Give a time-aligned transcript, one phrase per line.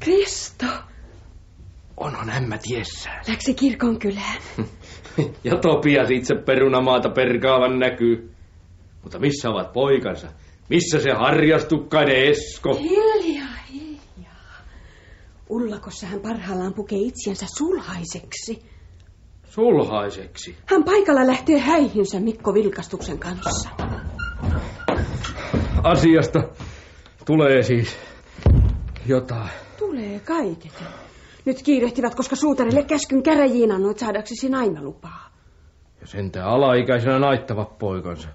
[0.00, 0.66] Kristo!
[1.96, 3.24] Onhan ämmä tiessään.
[3.28, 4.42] Läksi kirkon kylään.
[5.44, 8.30] ja Topias itse perunamaata perkaavan näkyy.
[9.02, 10.28] Mutta missä ovat poikansa?
[10.68, 12.74] Missä se harjastukkainen Esko?
[12.74, 14.64] Hiljaa, hiljaa.
[15.50, 18.62] Ullakossa hän parhaillaan pukee itsensä sulhaiseksi.
[19.44, 20.56] Sulhaiseksi?
[20.66, 23.70] Hän paikalla lähtee häihinsä Mikko Vilkastuksen kanssa.
[25.82, 26.40] Asiasta
[27.26, 28.09] tulee siis
[29.10, 29.50] jotain.
[29.78, 30.84] Tulee kaiket.
[31.44, 35.30] Nyt kiirehtivät, koska suutarille käskyn käräjiin annoit saadaksesi nainalupaa.
[36.00, 38.28] Ja sentään alaikäisenä naittavat poikansa.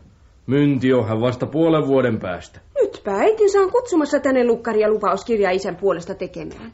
[0.47, 2.59] Mynti on hän vasta puolen vuoden päästä.
[2.81, 6.71] Nytpä äitinsä on kutsumassa tänne lukkari ja lupauskirja isän puolesta tekemään.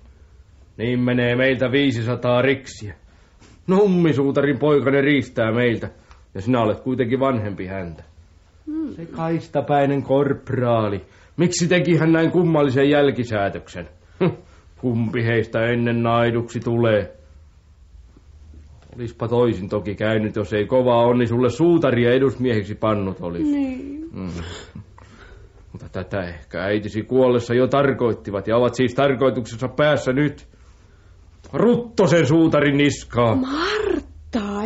[0.77, 2.95] Niin menee meiltä 500 riksiä.
[3.67, 5.89] Nummisuutarin poikane riistää meiltä,
[6.35, 8.03] ja sinä olet kuitenkin vanhempi häntä.
[8.65, 8.93] Hmm.
[8.95, 11.05] Se kaistapäinen korpraali.
[11.37, 13.89] Miksi teki hän näin kummallisen jälkisäätöksen?
[14.81, 17.13] Kumpi heistä ennen naiduksi tulee?
[18.95, 23.51] Olispa toisin toki käynyt, jos ei kova onni sulle suutaria edusmieheksi pannut olisi.
[23.51, 24.09] Niin.
[24.13, 24.29] Mm.
[25.71, 30.47] Mutta tätä ehkä äitisi kuollessa jo tarkoittivat ja ovat siis tarkoituksessa päässä nyt.
[31.53, 33.35] Ruttosen suutarin niskaa.
[33.35, 33.90] Martta,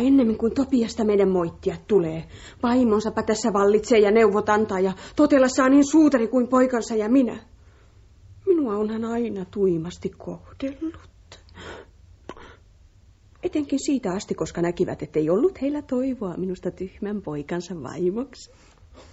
[0.06, 2.24] ennemmin kuin Topiasta meidän moittia tulee.
[2.62, 7.36] Vaimonsapa tässä vallitsee ja neuvot antaa ja totella saa niin suutari kuin poikansa ja minä.
[8.46, 10.96] Minua on hän aina tuimasti kohdellut.
[13.42, 18.50] Etenkin siitä asti, koska näkivät, ettei ollut heillä toivoa minusta tyhmän poikansa vaimoksi.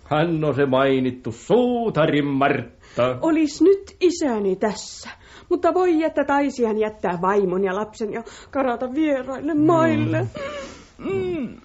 [0.03, 3.17] Hän on se mainittu suutarin Martta.
[3.21, 5.09] Olis nyt isäni tässä.
[5.49, 10.21] Mutta voi että taisi hän jättää vaimon ja lapsen ja karata vieraille maille.
[10.21, 10.29] Mm.
[11.03, 11.61] Mm.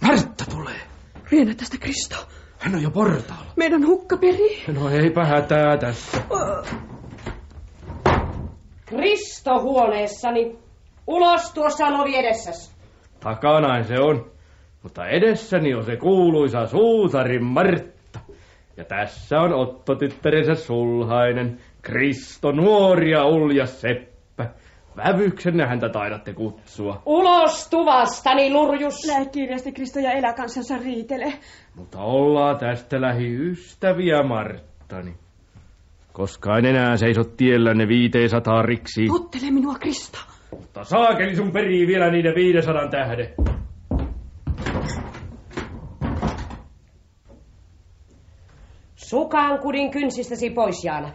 [0.00, 0.80] Martta tulee.
[1.32, 2.16] Riennä tästä Kristo.
[2.58, 3.52] Hän on jo portaalla.
[3.56, 4.62] Meidän hukkaperi.
[4.74, 6.22] No eipä hätää tässä.
[8.86, 10.58] Kristo huoneessani.
[11.06, 12.74] Ulos tuossa on ovi edessäsi.
[13.20, 14.30] Takanain se on.
[14.82, 18.20] Mutta edessäni on se kuuluisa suutarin Martta.
[18.76, 24.15] Ja tässä on Otto tyttärensä sulhainen, Kristo nuori ja ulja seppä.
[24.96, 27.02] Vävyksenne häntä taidatte kutsua.
[27.06, 29.06] Ulos tuvastani, lurjus.
[29.06, 31.32] Lähe kirjasti Kristo ja elä kansansa riitele.
[31.74, 35.14] Mutta ollaan tästä lähiystäviä, Marttani.
[36.12, 39.06] Koska en enää seiso tiellänne viiteensataa riksi.
[39.06, 40.18] Tottele minua, Krista.
[40.50, 43.28] Mutta saakeli sun perii vielä niiden viidesadan tähden.
[48.94, 51.12] Sukaan kudin kynsistäsi pois, Jaana.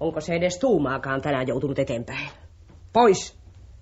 [0.00, 2.28] Onko se edes tuumaakaan tänään joutunut eteenpäin?
[2.98, 3.38] Pois!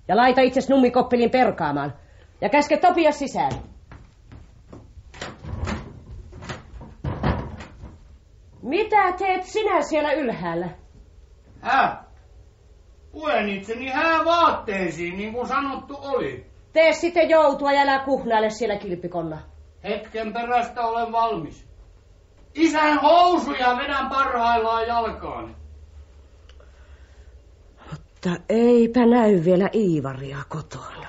[0.09, 1.95] Ja laita itses nummikoppelin perkaamaan.
[2.41, 3.53] Ja käske Topias sisään.
[8.63, 10.69] Mitä teet sinä siellä ylhäällä?
[11.61, 11.97] Hä?
[13.13, 16.47] Puen itseni hää vaatteisiin, niin kuin sanottu oli.
[16.73, 19.39] Tee sitten joutua ja älä kuhnaile siellä kilpikonna.
[19.85, 21.69] Hetken perästä olen valmis.
[22.55, 25.66] Isän housuja vedän parhaillaan jalkaan.
[28.27, 31.07] Mutta eipä näy vielä Iivaria kotona.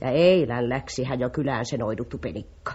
[0.00, 2.72] Ja eilen läksi hän jo kylään sen oiduttu penikka.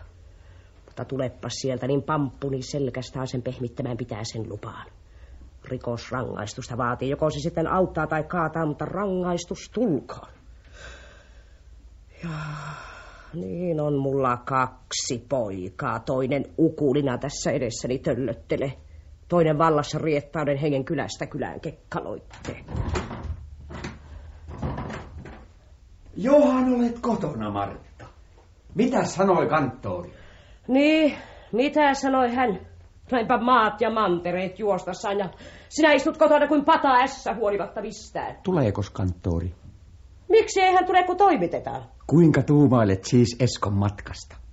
[0.86, 4.88] Mutta tulepa sieltä, niin pamppuni selkästään sen pehmittämään pitää sen lupaan.
[5.66, 10.32] Rikosrangaistusta vaatii, joko se sitten auttaa tai kaataa, mutta rangaistus tulkoon.
[12.24, 12.30] Ja
[13.34, 16.00] niin on mulla kaksi poikaa.
[16.00, 18.74] Toinen ukulina tässä edessäni töllöttele.
[19.28, 22.66] Toinen vallassa riettauden hengen kylästä kylään kekkaloitte.
[26.16, 28.06] Johan olet kotona, Martta.
[28.76, 30.14] Mitä sanoi kanttori?
[30.68, 31.18] Niin,
[31.52, 32.60] mitä sanoi hän?
[33.12, 35.30] Näinpä maat ja mantereet juostassaan ja
[35.70, 38.38] sinä istut kotona kuin pata ässä huolimatta mistään.
[38.44, 39.54] Tuleeko kanttori?
[40.30, 41.84] Miksi ei hän tule, kun toimitetaan?
[42.08, 44.45] Kuinka tuumailet siis Eskon matkasta?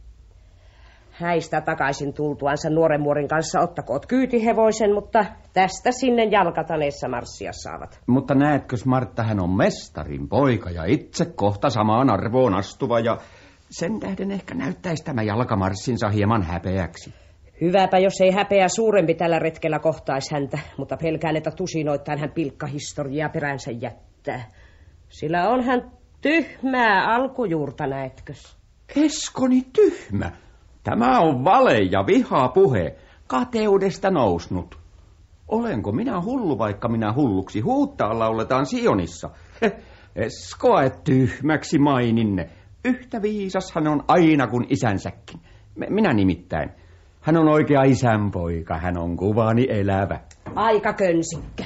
[1.23, 8.01] Häistä takaisin tultuansa nuoren muorin kanssa ottakoot kyytihevoisen, mutta tästä sinne jalkataneessa marssia saavat.
[8.07, 13.19] Mutta näetkö, Martta, hän on mestarin poika ja itse kohta samaan arvoon astuva ja
[13.71, 17.15] sen tähden ehkä näyttäisi tämä jalkamarssinsa hieman häpeäksi.
[17.61, 23.29] Hyväpä, jos ei häpeä suurempi tällä retkellä kohtaisi häntä, mutta pelkään, että tusinoittain hän pilkkahistoriaa
[23.29, 24.49] peränsä jättää.
[25.09, 25.91] Sillä on hän
[26.21, 28.57] tyhmää alkujuurta, näetkös?
[28.97, 30.31] Eskoni tyhmä.
[30.85, 32.97] Tämä on vale ja vihaa puhe,
[33.27, 34.79] kateudesta nousnut.
[35.49, 39.31] Olenko minä hullu, vaikka minä hulluksi huuttaa lauletaan Sionissa?
[40.17, 42.51] Eskoa et tyhmäksi maininne.
[42.85, 45.41] Yhtä viisas hän on aina kuin isänsäkin.
[45.89, 46.71] Minä nimittäin.
[47.21, 50.21] Hän on oikea isänpoika, hän on kuvani elävä.
[50.55, 51.65] Aika könsikkä.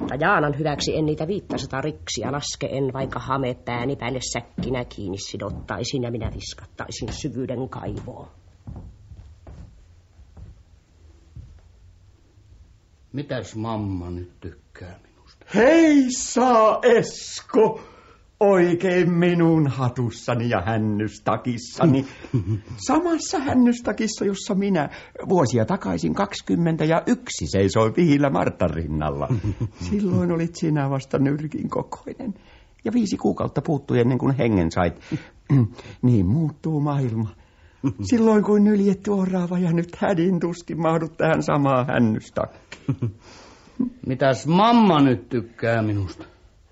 [0.00, 5.18] Mutta Jaanan hyväksi en niitä 500 riksiä laske en, vaikka hame pääni päälle säkkinä kiinni
[5.18, 8.28] sidottaisin ja minä viskattaisin syvyyden kaivoon.
[13.12, 15.46] Mitäs mamma nyt tykkää minusta?
[15.54, 17.80] Hei saa Esko!
[18.40, 22.06] Oikein minun hatussani ja hännystakissani.
[22.86, 24.88] Samassa hännystakissa, jossa minä
[25.28, 29.28] vuosia takaisin 20 ja yksi seisoin vihillä Martan rinnalla.
[29.90, 32.34] Silloin olit sinä vasta nyrkin kokoinen.
[32.84, 35.00] Ja viisi kuukautta puuttui ennen kuin hengen sait.
[36.02, 37.28] niin muuttuu maailma.
[38.10, 43.14] Silloin kuin nyljetty orava ja nyt hädin tuskin mahdut tähän samaan hännystakkiin.
[44.06, 46.24] Mitäs mamma nyt tykkää minusta?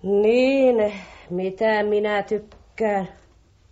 [0.02, 0.92] Niin,
[1.30, 3.08] mitä minä tykkään?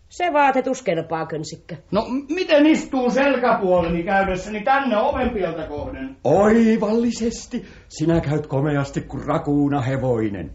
[0.09, 1.77] Se vaatetus kelpaa, könsikkä.
[1.91, 6.17] No, miten istuu selkäpuoleni käydessäni tänne ovenpieltä kohden?
[6.25, 7.65] Oivallisesti.
[7.89, 10.55] Sinä käyt komeasti kuin rakuuna hevoinen.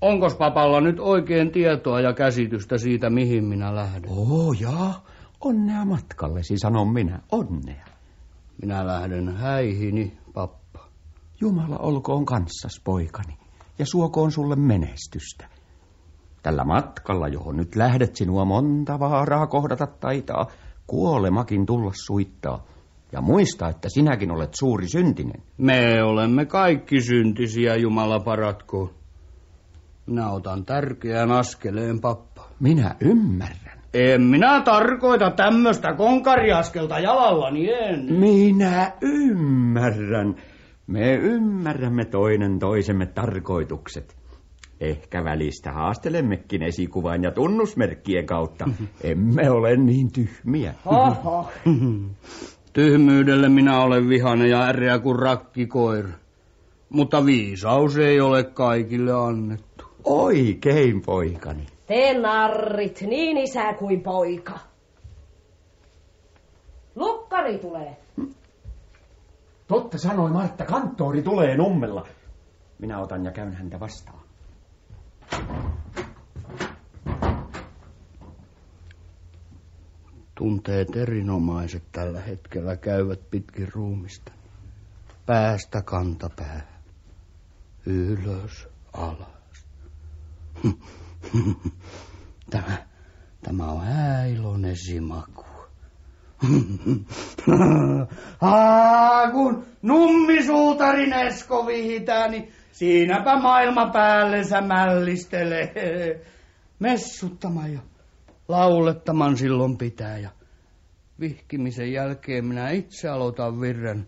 [0.00, 4.10] Onkos papalla nyt oikein tietoa ja käsitystä siitä, mihin minä lähden?
[4.10, 5.04] Oo, jaa.
[5.40, 7.20] Onnea matkallesi, sanon minä.
[7.32, 7.84] Onnea.
[8.62, 10.88] Minä lähden häihini, pappa.
[11.40, 13.36] Jumala olkoon kanssas, poikani,
[13.78, 15.53] ja suokoon sulle menestystä.
[16.44, 20.46] Tällä matkalla, johon nyt lähdet, sinua monta vaaraa kohdata taitaa,
[20.86, 22.64] kuolemakin tulla suittaa.
[23.12, 25.42] Ja muista, että sinäkin olet suuri syntinen.
[25.58, 28.90] Me olemme kaikki syntisiä, Jumala paratkoon.
[30.06, 32.48] Minä otan tärkeän askeleen, pappa.
[32.60, 33.78] Minä ymmärrän.
[33.94, 38.12] En minä tarkoita tämmöistä konkariaskelta jalallani, en.
[38.12, 40.34] Minä ymmärrän.
[40.86, 44.23] Me ymmärrämme toinen toisemme tarkoitukset.
[44.80, 48.64] Ehkä välistä haastelemmekin esikuvan ja tunnusmerkkien kautta.
[49.02, 50.74] Emme ole niin tyhmiä.
[50.86, 51.50] Oho.
[52.72, 56.08] Tyhmyydelle minä olen vihainen ja äreä kuin rakkikoira.
[56.88, 59.84] Mutta viisaus ei ole kaikille annettu.
[60.04, 61.66] Oikein, poikani.
[61.86, 64.58] Te narrit, niin isä kuin poika.
[66.96, 67.96] Lukkari tulee.
[69.68, 72.06] Totta sanoi Martta, kanttori tulee nummella.
[72.78, 74.23] Minä otan ja käyn häntä vastaan.
[80.34, 84.32] Tunteet erinomaiset tällä hetkellä käyvät pitkin ruumista.
[85.26, 86.80] Päästä kantapää.
[87.86, 89.66] Ylös, alas.
[92.50, 92.86] Tämä,
[93.42, 95.44] tämä on häilonen simaku.
[98.40, 105.72] Aa, kun nummisuutarin esko vihitää, niin siinäpä maailma päällensä mällistelee.
[106.78, 107.80] Messuttamaan ja
[108.48, 110.30] laulettaman silloin pitää ja
[111.20, 114.06] vihkimisen jälkeen minä itse aloitan virren.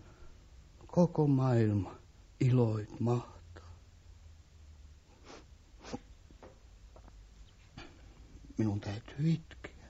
[0.86, 1.96] Koko maailma
[2.40, 3.36] iloit mahtaa.
[8.58, 9.86] Minun täytyy itkeä.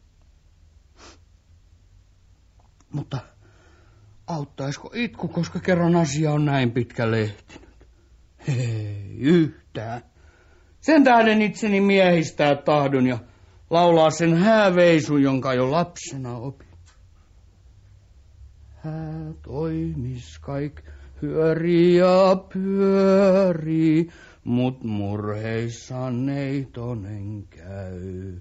[2.92, 3.18] Mutta
[4.26, 7.65] auttaisiko itku, koska kerran asia on näin pitkälle ehtinyt?
[8.48, 10.02] Ei yhtään.
[10.80, 13.18] Sen tähden itseni miehistää tahdon ja
[13.70, 16.68] laulaa sen hääveisun, jonka jo lapsena opin.
[18.76, 20.82] Hää toimis kaik
[21.22, 24.08] hyörii ja pyörii,
[24.44, 28.40] mut murheissaan ei tonen käy.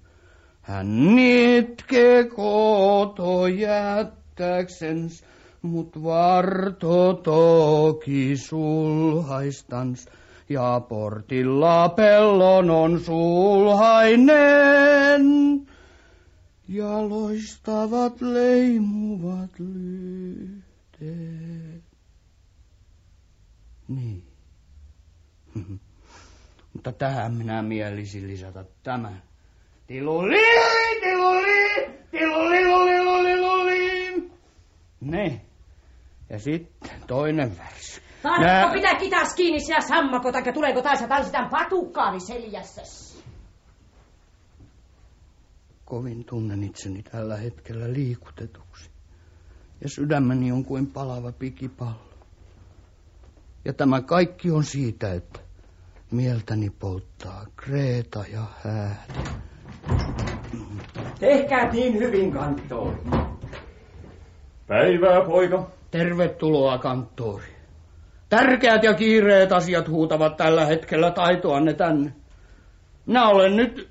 [0.61, 5.23] Hän nitkee koto jättäksens,
[5.65, 10.09] mut varto toki sulhaistans,
[10.49, 14.35] ja portilla pellon on sulhainen.
[16.67, 20.65] Ja loistavat leimuvat lyhteet.
[23.87, 24.23] Niin.
[26.73, 29.23] Mutta tähän minä mielisin lisätä tämän.
[29.87, 30.41] Tiluli,
[31.01, 34.29] tiluli, tiluli, luli, luli, luli.
[35.01, 35.41] Ne.
[36.35, 38.01] Ja sitten toinen versi.
[38.23, 43.23] Tarkko Nää- pitää kitas kiinni sinä sammakko, taikka tuleeko taas ja tanssitaan patukkaani seljässäs.
[45.85, 48.89] Kovin tunnen itseni tällä hetkellä liikutetuksi.
[49.81, 52.09] Ja sydämeni on kuin palava pikipallo.
[53.65, 55.39] Ja tämä kaikki on siitä, että
[56.11, 59.29] mieltäni polttaa Kreeta ja hääli.
[61.19, 62.97] Tehkää niin hyvin, kanttori.
[64.67, 65.75] Päivää, poika.
[65.95, 67.55] Tervetuloa kanttori.
[68.29, 72.13] Tärkeät ja kiireet asiat huutavat tällä hetkellä taitoanne tänne.
[73.05, 73.89] Minä olen nyt...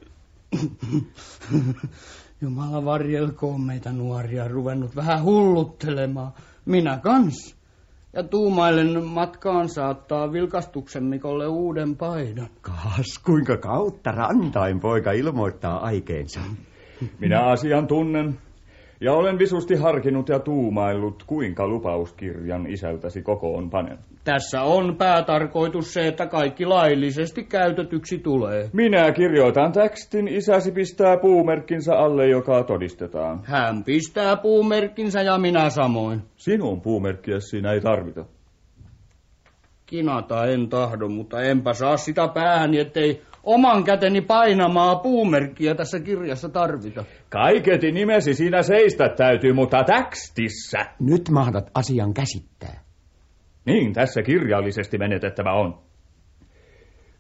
[2.43, 6.33] Jumala varjelkoon meitä nuoria ruvennut vähän hulluttelemaan.
[6.65, 7.57] Minä kans.
[8.13, 12.49] Ja tuumailen matkaan saattaa vilkastuksen Mikolle uuden paidan.
[12.61, 16.41] Kas, kuinka kautta rantain poika ilmoittaa aikeensa.
[17.21, 18.39] Minä asian tunnen.
[19.05, 23.99] Ja olen visusti harkinnut ja tuumaillut, kuinka lupauskirjan isältäsi kokoon panen.
[24.25, 28.71] Tässä on päätarkoitus se, että kaikki laillisesti käytetyksi tulee.
[28.73, 33.41] Minä kirjoitan tekstin, isäsi pistää puumerkkinsä alle, joka todistetaan.
[33.45, 36.23] Hän pistää puumerkkinsä ja minä samoin.
[36.37, 38.25] Sinun puumerkkiä siinä ei tarvita.
[39.87, 46.49] Kinata en tahdo, mutta enpä saa sitä päähäni, ettei oman käteni painamaa puumerkkiä tässä kirjassa
[46.49, 47.05] tarvita.
[47.29, 50.79] Kaiketi nimesi siinä seistä täytyy, mutta tekstissä.
[51.01, 52.85] Nyt mahdat asian käsittää.
[53.67, 55.79] Niin, tässä kirjallisesti menetettävä on.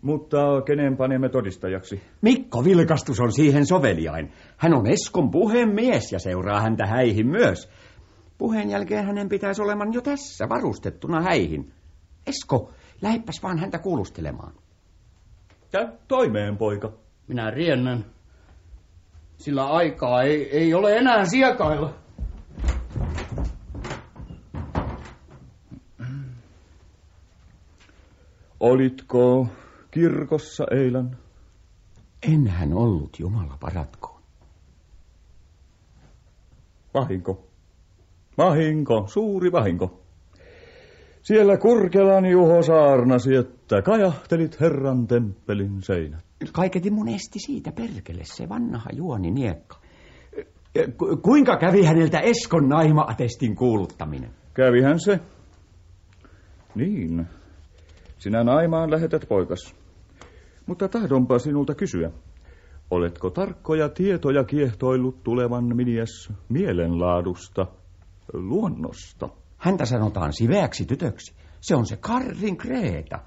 [0.02, 2.02] Mutta kenen panemme todistajaksi?
[2.22, 4.32] Mikko Vilkastus on siihen soveliain.
[4.56, 7.70] Hän on Eskon puhemies ja seuraa häntä häihin myös.
[8.38, 11.72] Puheen jälkeen hänen pitäisi oleman jo tässä varustettuna häihin.
[12.26, 14.63] Esko, lähdepäs vaan häntä kuulustelemaan.
[15.74, 16.92] Käy toimeen, poika.
[17.28, 18.04] Minä riennän.
[19.36, 21.94] Sillä aikaa ei, ei ole enää siekailla.
[28.60, 29.46] Olitko
[29.90, 31.16] kirkossa eilen?
[32.32, 34.22] Enhän ollut, Jumala paratkoon.
[36.94, 37.46] Vahinko.
[38.38, 40.03] Vahinko, suuri vahinko.
[41.24, 46.24] Siellä Kurkelan Juho saarnasi, että kajahtelit Herran temppelin seinät.
[46.52, 49.76] Kaiketi mun esti siitä perkele, se vanha juoni niekka.
[50.96, 54.30] Ku- kuinka kävi häneltä Eskon naima-atestin kuuluttaminen?
[54.54, 55.20] Kävihän se.
[56.74, 57.26] Niin.
[58.18, 59.74] Sinä naimaan lähetät poikas.
[60.66, 62.10] Mutta tahdonpa sinulta kysyä.
[62.90, 67.66] Oletko tarkkoja tietoja kiehtoillut tulevan minies mielenlaadusta,
[68.32, 69.28] luonnosta?
[69.64, 71.34] Häntä sanotaan siveäksi tytöksi.
[71.60, 73.18] Se on se Karrin Kreeta.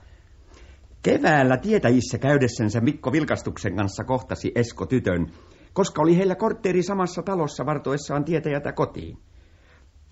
[1.03, 5.27] Keväällä tietäjissä käydessänsä Mikko Vilkastuksen kanssa kohtasi Esko tytön,
[5.73, 9.17] koska oli heillä kortteeri samassa talossa vartoessaan tietäjätä kotiin.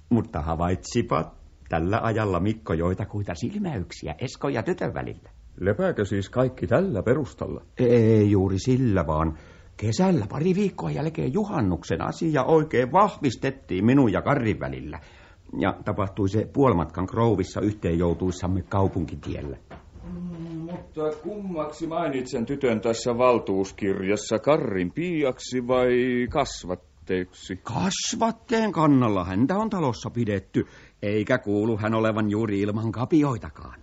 [0.09, 1.35] Mutta havaitsipa
[1.69, 5.29] tällä ajalla Mikko joitakuita silmäyksiä Esko ja tytön välillä.
[5.59, 7.65] Lepääkö siis kaikki tällä perustalla?
[7.77, 9.37] Ei juuri sillä, vaan
[9.77, 14.99] kesällä pari viikkoa jälkeen juhannuksen asia oikein vahvistettiin minun ja Karrin välillä.
[15.59, 19.57] Ja tapahtui se puolimatkan Krouvissa yhteen joutuissamme kaupunkitiellä.
[20.59, 27.59] Mutta kummaksi mainitsen tytön tässä valtuuskirjassa, Karrin piiaksi vai kasvatteeksi?
[27.63, 30.65] Kasvatteen kannalla häntä on talossa pidetty,
[31.01, 33.79] eikä kuulu hän olevan juuri ilman kapioitakaan.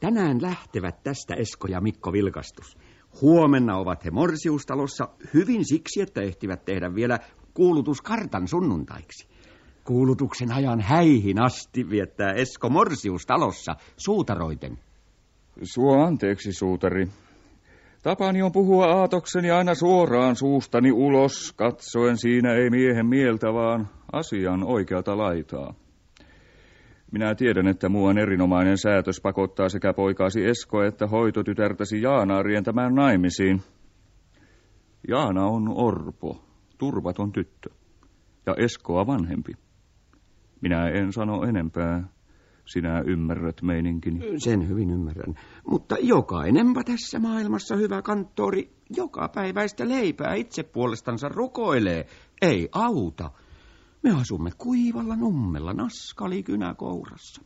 [0.00, 2.78] Tänään lähtevät tästä Esko ja Mikko Vilkastus.
[3.22, 7.18] Huomenna ovat he Morsiustalossa hyvin siksi, että ehtivät tehdä vielä
[7.54, 9.35] kuulutuskartan sunnuntaiksi.
[9.86, 14.78] Kuulutuksen ajan häihin asti viettää Esko Morsiustalossa suutaroiten.
[15.62, 17.08] Suo anteeksi, suutari.
[18.02, 24.64] Tapani on puhua aatokseni aina suoraan suustani ulos, katsoen siinä ei miehen mieltä, vaan asian
[24.64, 25.74] oikealta laitaa.
[27.12, 33.62] Minä tiedän, että muuan erinomainen säätös pakottaa sekä poikaasi Esko että hoitotytärtäsi Jaanaa rientämään naimisiin.
[35.08, 36.44] Jaana on orpo,
[36.78, 37.70] turvaton tyttö,
[38.46, 39.65] ja Eskoa vanhempi.
[40.66, 42.02] Minä en sano enempää.
[42.64, 44.40] Sinä ymmärrät meininkini.
[44.40, 45.34] Sen hyvin ymmärrän.
[45.70, 52.06] Mutta jokainenpa tässä maailmassa hyvä kanttori joka päiväistä leipää itse puolestansa rukoilee.
[52.42, 53.30] Ei auta.
[54.02, 57.42] Me asumme kuivalla nummella naskalikynä kourassa.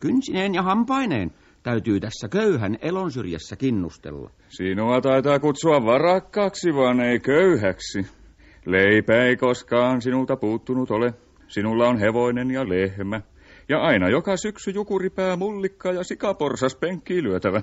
[0.00, 1.30] Kynsineen ja hampaineen
[1.62, 4.30] täytyy tässä köyhän elon syrjässä kinnustella.
[4.48, 8.06] Sinua taitaa kutsua varakkaaksi, vaan ei köyhäksi.
[8.66, 11.14] Leipä ei koskaan sinulta puuttunut ole.
[11.50, 13.20] Sinulla on hevonen ja lehmä.
[13.68, 17.62] Ja aina joka syksy jukuripää, mullikka ja sikaporsas penkkiin lyötävä.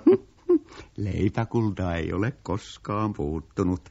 [0.98, 3.82] Leipäkultaa ei ole koskaan puuttunut.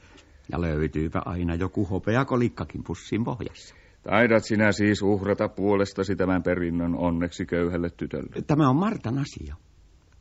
[0.53, 3.75] Ja löytyypä aina joku hopeakolikkakin pussin pohjassa.
[4.03, 8.43] Taidat sinä siis uhrata puolestasi tämän perinnön onneksi köyhälle tytölle.
[8.47, 9.57] Tämä on Martan asia.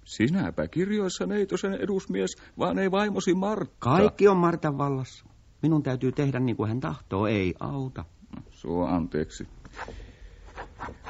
[0.03, 2.29] Sinäpä kirjoissa neitosen edusmies,
[2.60, 3.75] vaan ei vaimosi Martta.
[3.79, 5.25] Kaikki on Martan vallassa.
[5.62, 8.05] Minun täytyy tehdä niin kuin hän tahtoo, ei auta.
[8.51, 9.48] Suo anteeksi.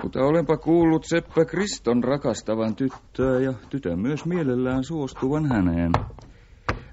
[0.03, 5.91] Mutta olenpa kuullut Seppä Kriston rakastavan tyttöä ja tytön myös mielellään suostuvan häneen.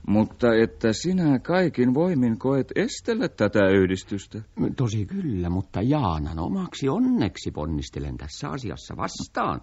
[0.06, 4.42] Mutta että sinä kaikin voimin koet estellä tätä yhdistystä.
[4.76, 9.60] Tosi kyllä, mutta Jaanan omaksi onneksi ponnistelen tässä asiassa vastaan.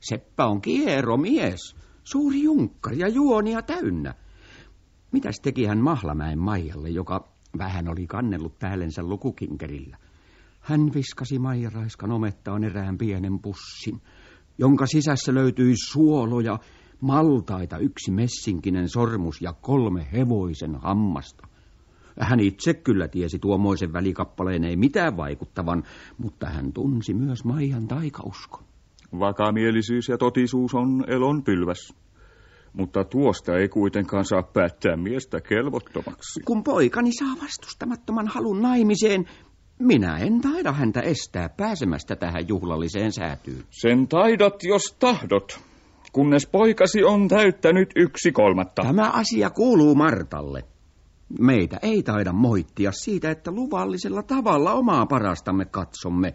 [0.00, 4.14] Seppä on kiero mies, suuri junkkari ja juonia täynnä.
[5.12, 9.96] Mitäs teki hän Mahlamäen Maijalle, joka vähän oli kannellut päällensä lukukinkerillä?
[10.70, 14.00] Hän viskasi Maija Raiskan omettaan erään pienen pussin,
[14.58, 16.58] jonka sisässä löytyi suoloja,
[17.00, 21.48] maltaita, yksi messinkinen sormus ja kolme hevoisen hammasta.
[22.20, 25.82] Hän itse kyllä tiesi tuommoisen välikappaleen ei mitään vaikuttavan,
[26.18, 28.64] mutta hän tunsi myös Maijan taikauskon.
[29.18, 31.94] Vakamielisyys ja totisuus on elon pylväs.
[32.72, 36.40] Mutta tuosta ei kuitenkaan saa päättää miestä kelvottomaksi.
[36.44, 39.24] Kun poikani saa vastustamattoman halun naimiseen,
[39.80, 43.64] minä en taida häntä estää pääsemästä tähän juhlalliseen säätyyn.
[43.70, 45.60] Sen taidat, jos tahdot,
[46.12, 48.82] kunnes poikasi on täyttänyt yksi kolmatta.
[48.82, 50.64] Tämä asia kuuluu Martalle.
[51.40, 56.34] Meitä ei taida moittia siitä, että luvallisella tavalla omaa parastamme katsomme.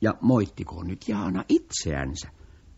[0.00, 2.28] Ja moittikoon nyt Jaana itseänsä,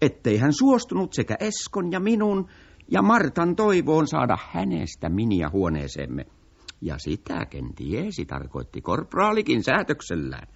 [0.01, 2.49] ettei hän suostunut sekä Eskon ja minun
[2.91, 6.27] ja Martan toivoon saada hänestä miniä huoneeseemme.
[6.83, 10.49] Ja sitäkin tiesi, tarkoitti korporaalikin säätöksellään.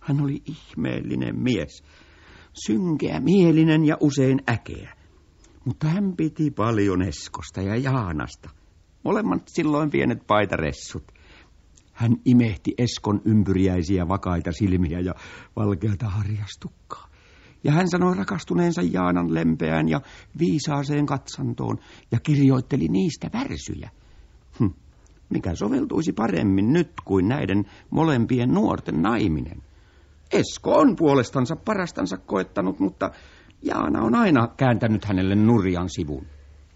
[0.00, 1.84] Hän oli ihmeellinen mies,
[2.66, 4.94] synkeä mielinen ja usein äkeä.
[5.64, 8.50] Mutta hän piti paljon Eskosta ja Jaanasta.
[9.04, 11.12] Molemmat silloin pienet paitaressut.
[11.92, 15.14] Hän imehti Eskon ympyriäisiä vakaita silmiä ja
[15.56, 17.08] valkeata harjastukkaa.
[17.64, 20.00] Ja hän sanoi rakastuneensa Jaanan lempeään ja
[20.38, 21.78] viisaaseen katsantoon
[22.12, 23.90] ja kirjoitteli niistä värsyjä.
[24.58, 24.87] Hm.
[25.30, 29.62] Mikä soveltuisi paremmin nyt kuin näiden molempien nuorten naiminen?
[30.32, 33.10] Esko on puolestansa parastansa koettanut, mutta
[33.62, 36.26] Jaana on aina kääntänyt hänelle nurjan sivun.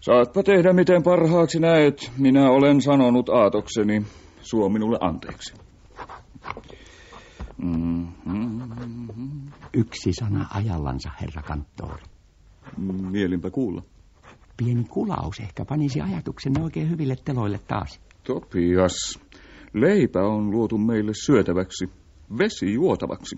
[0.00, 2.12] Saatpa tehdä miten parhaaksi näet.
[2.18, 4.02] Minä olen sanonut aatokseni.
[4.40, 5.54] Suo minulle anteeksi.
[7.62, 9.52] Mm-hmm.
[9.74, 12.02] Yksi sana ajallansa, herra kanttori.
[13.10, 13.82] Mielinpä kuulla.
[14.56, 18.00] Pieni kulaus ehkä panisi ajatuksen oikein hyville teloille taas.
[18.26, 19.20] Topias,
[19.74, 21.90] leipä on luotu meille syötäväksi,
[22.38, 23.36] vesi juotavaksi.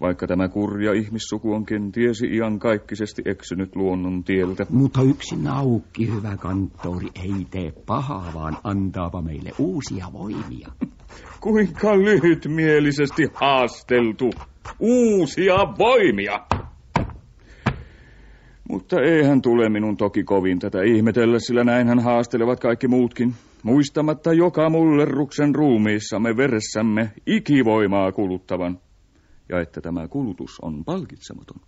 [0.00, 4.66] Vaikka tämä kurja ihmissuku on kenties iankaikkisesti eksynyt luonnon tieltä.
[4.70, 10.68] Mutta yksi naukki, hyvä kanttori, ei tee pahaa, vaan antaapa meille uusia voimia.
[11.40, 14.30] Kuinka lyhytmielisesti haasteltu.
[14.80, 16.63] Uusia voimia!
[18.74, 23.34] Mutta eihän tule minun toki kovin tätä ihmetellä, sillä näinhän haastelevat kaikki muutkin.
[23.62, 28.78] Muistamatta joka mullerruksen ruumiissamme veressämme ikivoimaa kuluttavan.
[29.48, 31.60] Ja että tämä kulutus on palkitsematon.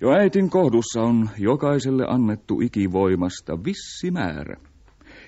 [0.00, 4.56] Jo äitin kohdussa on jokaiselle annettu ikivoimasta vissi määrä.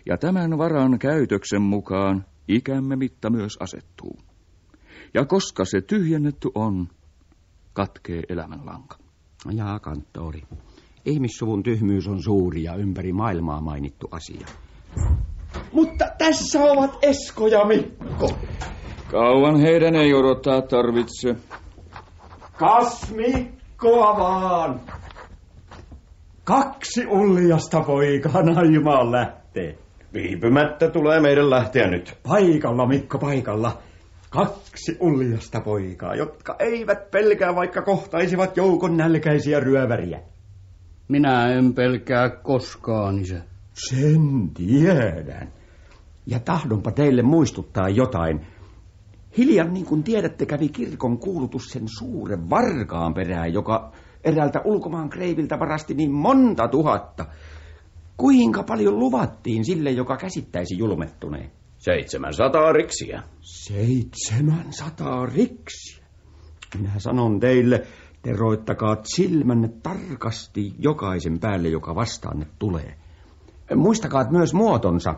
[0.06, 4.18] Ja tämän varan käytöksen mukaan ikämme mitta myös asettuu.
[5.14, 6.88] Ja koska se tyhjennetty on,
[7.72, 9.07] katkee elämänlanka.
[9.56, 10.42] Jaa, kanttori.
[11.04, 14.46] Ihmissuvun tyhmyys on suuri ja ympäri maailmaa mainittu asia.
[15.72, 18.30] Mutta tässä ovat Esko ja Mikko.
[19.10, 21.36] Kauan heidän ei odottaa tarvitse.
[22.58, 24.80] Kas Mikkoa vaan.
[26.44, 29.78] Kaksi uljasta poikaa naimaan lähtee.
[30.14, 32.18] Viipymättä tulee meidän lähteä nyt.
[32.28, 33.78] Paikalla, Mikko, paikalla.
[34.30, 40.20] Kaksi uljasta poikaa, jotka eivät pelkää, vaikka kohtaisivat joukon nälkäisiä ryöväriä.
[41.08, 43.42] Minä en pelkää koskaan, isä.
[43.72, 45.52] Sen tiedän.
[46.26, 48.46] Ja tahdonpa teille muistuttaa jotain.
[49.38, 53.92] Hiljan, niin kuin tiedätte, kävi kirkon kuulutus sen suuren varkaan perään, joka
[54.24, 57.26] eräältä ulkomaan kreiviltä varasti niin monta tuhatta.
[58.16, 61.57] Kuinka paljon luvattiin sille, joka käsittäisi julmettuneen?
[61.78, 63.22] 700 riksiä.
[63.40, 66.04] 700 riksiä.
[66.78, 67.82] Minä sanon teille,
[68.22, 72.94] te roittakaa silmänne tarkasti jokaisen päälle, joka vastaanne tulee.
[73.76, 75.14] Muistakaa myös muotonsa.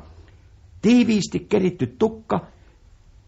[0.83, 2.41] Tiiviisti keritty tukka,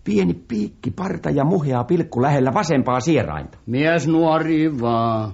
[0.04, 3.58] pieni piikki, parta ja muhea pilkku lähellä vasempaa sierainta.
[3.66, 5.32] Mies nuori vaan.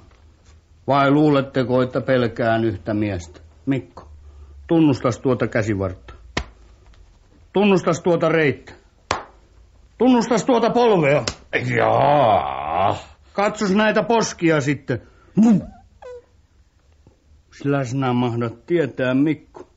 [0.86, 3.40] Vai luuletteko, että pelkään yhtä miestä?
[3.66, 4.08] Mikko,
[4.66, 6.07] tunnustas tuota käsivartta.
[7.58, 8.72] Tunnustas tuota reittä.
[9.98, 11.24] Tunnustas tuota polvea.
[11.76, 12.96] Jaa.
[13.32, 15.02] Katsos näitä poskia sitten.
[15.34, 15.60] Mum.
[17.50, 19.68] Sillä sinä mahdat tietää, Mikko.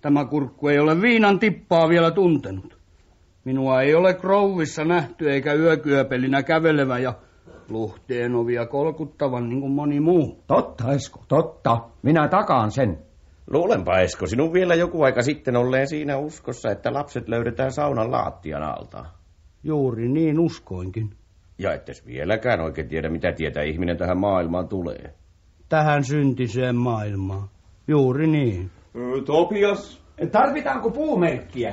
[0.00, 2.78] Tämä kurkku ei ole viinan tippaa vielä tuntenut.
[3.44, 7.14] Minua ei ole krouvissa nähty eikä yökyöpelinä kävelevä ja
[7.68, 10.44] luhteen ovia kolkuttavan niin kuin moni muu.
[10.46, 11.80] Totta, Esko, totta.
[12.02, 13.09] Minä takaan sen.
[13.50, 18.62] Luulenpa, Esko, sinun vielä joku aika sitten olleen siinä uskossa, että lapset löydetään saunan laattian
[18.62, 19.04] alta.
[19.62, 21.10] Juuri niin uskoinkin.
[21.58, 25.14] Ja ettes vieläkään oikein tiedä, mitä tietää ihminen tähän maailmaan tulee.
[25.68, 27.48] Tähän syntiseen maailmaan.
[27.88, 28.70] Juuri niin.
[29.26, 30.02] Topias.
[30.32, 31.72] Tarvitaanko puumerkkiä?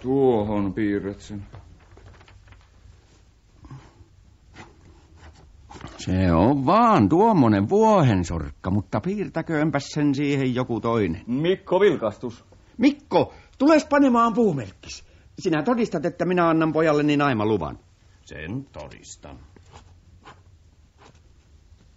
[0.00, 1.42] Tuohon piirret sen.
[6.04, 11.22] Se on vaan tuommoinen vuohensorkka, mutta piirtäköönpäs sen siihen joku toinen.
[11.26, 12.44] Mikko Vilkastus.
[12.78, 15.04] Mikko, tules panemaan puumerkkis.
[15.38, 17.78] Sinä todistat, että minä annan pojalleni naimaluvan.
[18.24, 19.38] Sen todistan.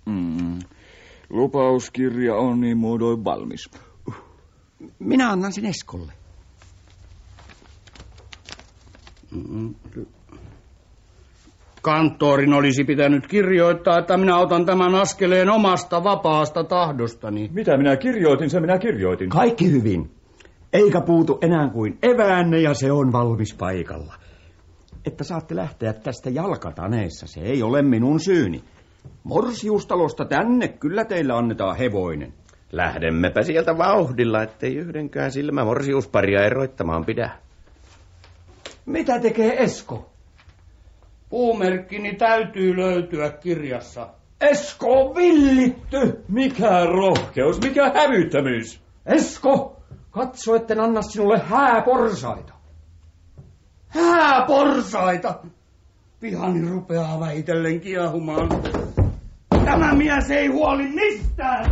[0.05, 0.59] Mm.
[1.29, 3.69] Lupauskirja on niin muodoin valmis.
[4.99, 6.13] Minä annan sen Eskolle.
[11.85, 17.49] Kanttorin olisi pitänyt kirjoittaa, että minä otan tämän askeleen omasta vapaasta tahdostani.
[17.53, 19.29] Mitä minä kirjoitin, se minä kirjoitin.
[19.29, 20.11] Kaikki hyvin.
[20.73, 24.13] Eikä puutu enää kuin eväänne ja se on valmis paikalla.
[25.05, 28.63] Että saatte lähteä tästä jalkataneessa, se ei ole minun syyni.
[29.23, 32.33] Morsiustalosta tänne kyllä teillä annetaan hevoinen.
[32.71, 37.29] Lähdemmepä sieltä vauhdilla, ettei yhdenkään silmä morsiusparia eroittamaan pidä.
[38.85, 40.14] Mitä tekee Esko?
[41.35, 44.09] Puumerkkini täytyy löytyä kirjassa.
[44.41, 46.23] Esko on villitty!
[46.27, 48.81] Mikä rohkeus, mikä hävyttömyys.
[49.05, 52.53] Esko, katso, etten anna sinulle hääporsaita.
[53.87, 55.39] Hää porsaita!
[56.19, 58.49] Pihani rupeaa vähitellen kiehumaan.
[59.65, 61.71] Tämä mies ei huoli mistään!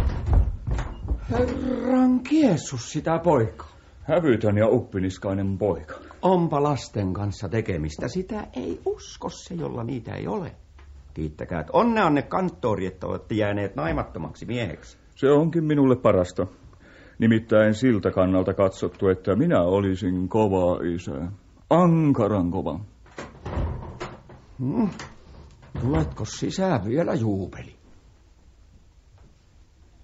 [1.31, 3.65] Herran kiesus sitä poika.
[4.03, 6.02] Hävytön ja uppiniskainen poika.
[6.23, 10.55] Onpa lasten kanssa tekemistä, sitä ei usko se, jolla niitä ei ole.
[11.13, 14.97] Kiittäkää, että onneanne kanttori, että olette jääneet naimattomaksi mieheksi.
[15.15, 16.47] Se onkin minulle parasta.
[17.19, 21.31] Nimittäin siltä kannalta katsottu, että minä olisin kova isä.
[21.69, 22.79] Ankaran kova.
[24.59, 24.89] Hmm.
[25.81, 27.75] Tuletko sisään vielä juupeli?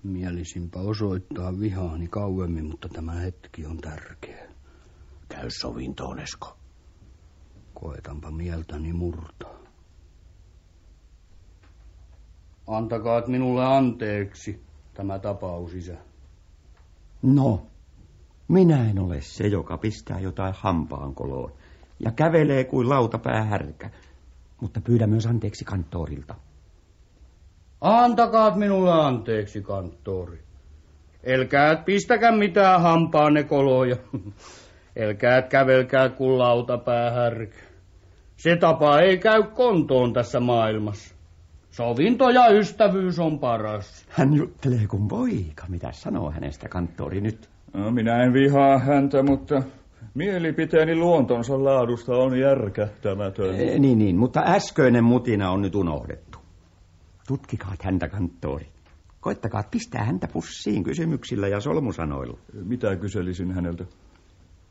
[0.04, 4.49] Mielisinpä osoittaa vihaani kauemmin, mutta tämä hetki on tärkeä.
[5.30, 6.58] Käy sovintoon, Esko.
[7.74, 9.60] Koetanpa mieltäni murtaa.
[12.68, 14.64] Antakaat minulle anteeksi
[14.94, 15.98] tämä tapaus, isä.
[17.22, 17.62] No,
[18.48, 21.52] minä en ole se, joka pistää jotain hampaankoloon
[22.00, 23.90] ja kävelee kuin lautapäähärkä,
[24.62, 26.36] mutta pyydä myös anteeksi kanttorilta.
[27.82, 30.44] Antakaat minulle anteeksi, kanttori.
[31.24, 33.96] Elkäät pistäkää mitään hampaanne koloja.
[35.00, 37.58] Elkäät kävelkää kuin lautapäähärkä.
[38.38, 41.16] Se tapa ei käy kontoon tässä maailmassa.
[41.72, 44.06] Sovinto ja ystävyys on paras.
[44.10, 45.66] Hän juttelee kuin poika.
[45.70, 47.50] Mitä sanoo hänestä kanttori nyt?
[47.74, 49.64] No, minä en vihaa häntä, mutta
[50.14, 53.56] mielipiteeni luontonsa laadusta on järkähtämätön.
[53.56, 56.40] E, niin, niin, mutta äskeinen mutina on nyt unohdettu.
[57.28, 58.68] Tutkikaat häntä, kanttori.
[59.20, 62.38] Koittakaa pistää häntä pussiin kysymyksillä ja solmusanoilla.
[62.64, 63.86] Mitä kyselisin häneltä?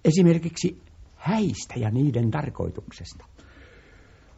[0.04, 0.82] Esimerkiksi
[1.16, 3.24] häistä ja niiden tarkoituksesta.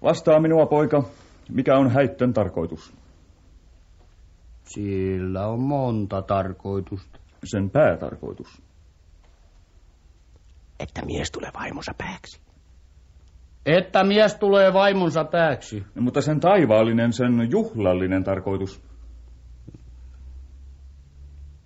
[0.02, 1.02] Vastaa minua, poika.
[1.48, 2.94] Mikä on häitten tarkoitus?
[4.64, 7.20] Sillä on monta tarkoitusta.
[7.44, 8.62] Sen päätarkoitus.
[10.80, 12.40] Että mies tulee vaimonsa pääksi.
[13.66, 15.84] Että mies tulee vaimonsa pääksi.
[15.94, 18.82] No, mutta sen taivaallinen, sen juhlallinen tarkoitus.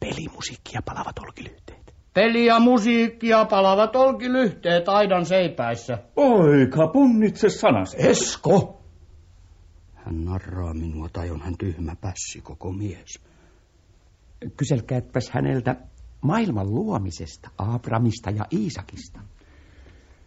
[0.00, 1.83] Pelimusiikki ja palavat olkilyhteet.
[2.14, 5.98] Peli ja musiikki ja palavat olkilyhteet aidan seipäissä.
[6.14, 7.94] Poika, punnitse sanas.
[7.94, 8.80] Esko!
[9.94, 13.20] Hän narraa minua tai on hän tyhmä pässi koko mies.
[14.56, 15.76] Kyselkääpäs häneltä
[16.20, 19.20] maailman luomisesta, Aabramista ja Iisakista.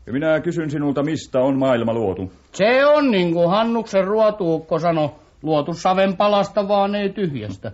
[0.06, 2.32] Ja minä kysyn sinulta, mistä on maailma luotu.
[2.54, 5.10] Se on niin kuin Hannuksen ruotuukko sanoi,
[5.43, 7.71] luotu saven palasta vaan ei tyhjästä.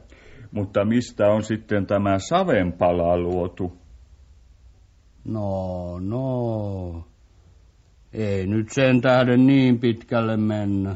[0.51, 3.82] Mutta mistä on sitten tämä savenpala luotu?
[5.25, 7.03] No, no.
[8.13, 10.95] Ei nyt sen tähden niin pitkälle mennä.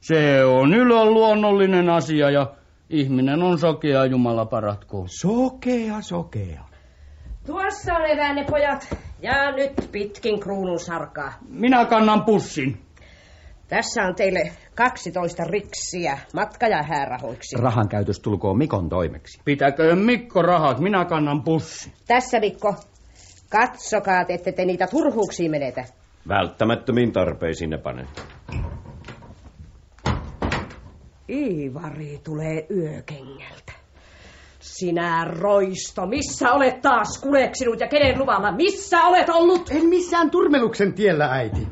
[0.00, 2.54] Se on ylön luonnollinen asia ja
[2.90, 5.08] ihminen on sokea, Jumala paratkoon.
[5.20, 6.64] Sokea, sokea.
[7.46, 8.96] Tuossa on eväänne, pojat.
[9.22, 11.32] Ja nyt pitkin kruunun sarkaa.
[11.48, 12.78] Minä kannan pussin.
[13.68, 17.56] Tässä on teille 12 riksiä matka- ja häärahoiksi.
[17.56, 19.40] Rahan käytös tulkoon Mikon toimeksi.
[19.44, 21.92] Pitäköön Mikko rahat, minä kannan pussin.
[22.06, 22.74] Tässä, Mikko.
[23.50, 25.84] Katsokaa, ette te niitä turhuuksiin menetä.
[26.28, 28.08] Välttämättömiin tarpeisiin ne panen.
[31.28, 33.72] Iivari tulee yökengältä.
[34.60, 38.52] Sinä roisto, missä olet taas kuleksinut ja kenen luvalla?
[38.52, 39.70] Missä olet ollut?
[39.70, 41.68] En missään turmeluksen tiellä, äiti.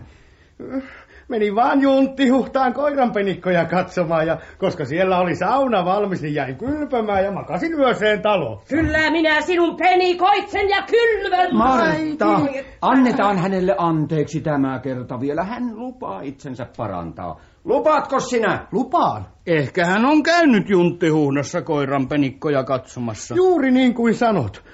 [1.32, 7.32] Menin vaan junttihuhtaan koiranpenikkoja katsomaan ja koska siellä oli sauna valmis, niin jäin kylpemään ja
[7.32, 8.62] makasin yöseen talo.
[8.68, 11.56] Kyllä minä sinun penikoitsen ja kylvän.
[11.56, 12.40] Martta,
[12.82, 15.44] annetaan hänelle anteeksi tämä kerta vielä.
[15.44, 17.40] Hän lupaa itsensä parantaa.
[17.64, 18.66] Lupaatko sinä?
[18.72, 19.26] Lupaan.
[19.46, 23.34] Ehkä hän on käynyt junttihuhnassa koiranpenikkoja katsomassa.
[23.34, 24.64] Juuri niin kuin sanot.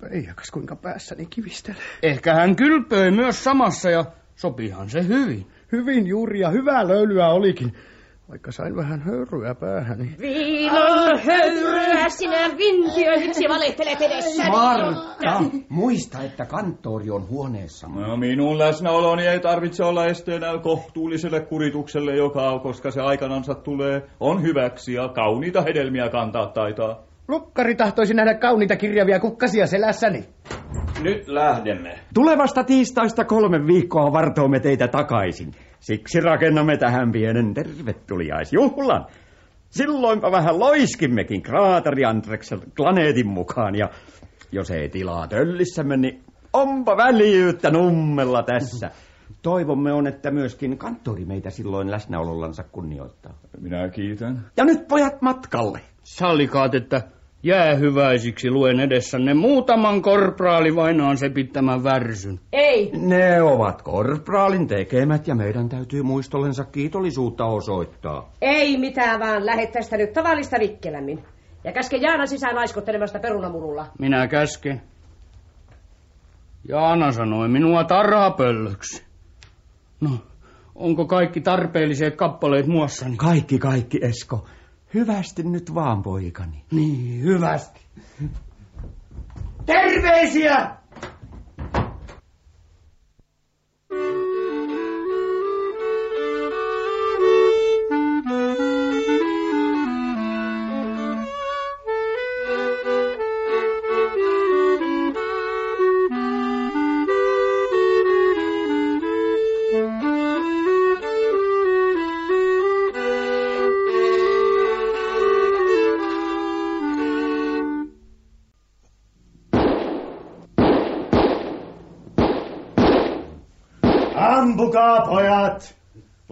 [0.00, 1.82] Peijakas kuinka päässäni kivistelee.
[2.02, 4.04] Ehkä hän kylpöi myös samassa ja
[4.38, 5.46] sopihan se hyvin.
[5.72, 7.72] Hyvin juuri ja hyvää löylyä olikin.
[8.28, 10.10] Vaikka sain vähän höyryä päähäni.
[10.18, 14.48] Viinon höyryä sinä vintiöidyksi valehtelet edessä.
[14.50, 17.88] Martta, muista, että kanttori on huoneessa.
[17.88, 24.42] No, minun läsnäoloni ei tarvitse olla esteenä kohtuulliselle kuritukselle, joka, koska se aikanansa tulee, on
[24.42, 27.07] hyväksi ja kauniita hedelmiä kantaa taitaa.
[27.28, 30.24] Lukkari tahtoisi nähdä kauniita kirjavia kukkasia selässäni.
[31.02, 31.98] Nyt lähdemme.
[32.14, 35.50] Tulevasta tiistaista kolme viikkoa vartoomme teitä takaisin.
[35.80, 39.06] Siksi rakennamme tähän pienen tervetuliaisjuhlan.
[39.70, 43.88] Silloinpa vähän loiskimmekin kraateri Andreksen planeetin mukaan ja
[44.52, 48.90] jos ei tilaa töllissämme, niin onpa väljyyttä nummella tässä.
[49.42, 53.34] Toivomme on, että myöskin kanttori meitä silloin läsnäolollansa kunnioittaa.
[53.60, 54.46] Minä kiitän.
[54.56, 55.80] Ja nyt pojat matkalle.
[56.02, 57.02] Sallikaat, että
[57.42, 62.40] jäähyväisiksi luen edessänne muutaman korpraali vainaan sepittämän värsyn.
[62.52, 62.90] Ei.
[62.94, 68.32] Ne ovat korpraalin tekemät ja meidän täytyy muistollensa kiitollisuutta osoittaa.
[68.40, 71.24] Ei mitään, vaan lähet tästä nyt tavallista vikkelämmin.
[71.64, 73.86] Ja käske Jaana sisään aiskottelemasta perunamurulla.
[73.98, 74.82] Minä käsken.
[76.68, 79.04] Jaana sanoi minua tarhapöllöksi.
[80.00, 80.10] No,
[80.74, 83.16] onko kaikki tarpeelliset kappaleet muassani?
[83.16, 84.44] Kaikki, kaikki, Esko.
[84.94, 86.64] Hyvästi nyt vaan, poikani.
[86.70, 87.80] Niin, hyvästi.
[89.66, 90.76] Terveisiä!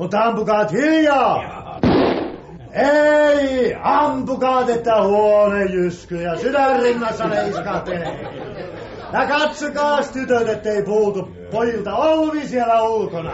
[0.07, 1.81] Mutta ampukaa hiljaa!
[2.73, 8.21] Ei, ampukaa, että huone jysky ja sydänrinnassa leiskahtelee.
[9.13, 13.31] Ja katsokaa, tytöt, ettei puutu pojilta olvi siellä ulkona.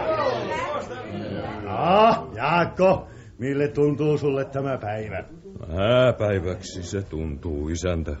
[1.63, 3.07] No, Jaakko,
[3.37, 5.23] mille tuntuu sulle tämä päivä?
[5.77, 8.15] Hääpäiväksi se tuntuu, isäntä.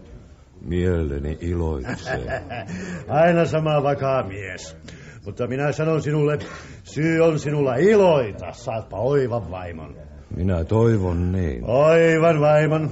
[0.61, 2.41] Mieleni iloitsee.
[3.23, 4.77] Aina sama vakaa mies.
[5.25, 6.39] Mutta minä sanon sinulle,
[6.83, 8.51] syy on sinulla iloita.
[8.51, 9.95] Saatpa oivan vaimon.
[10.35, 11.63] Minä toivon niin.
[11.65, 12.91] Oivan vaimon.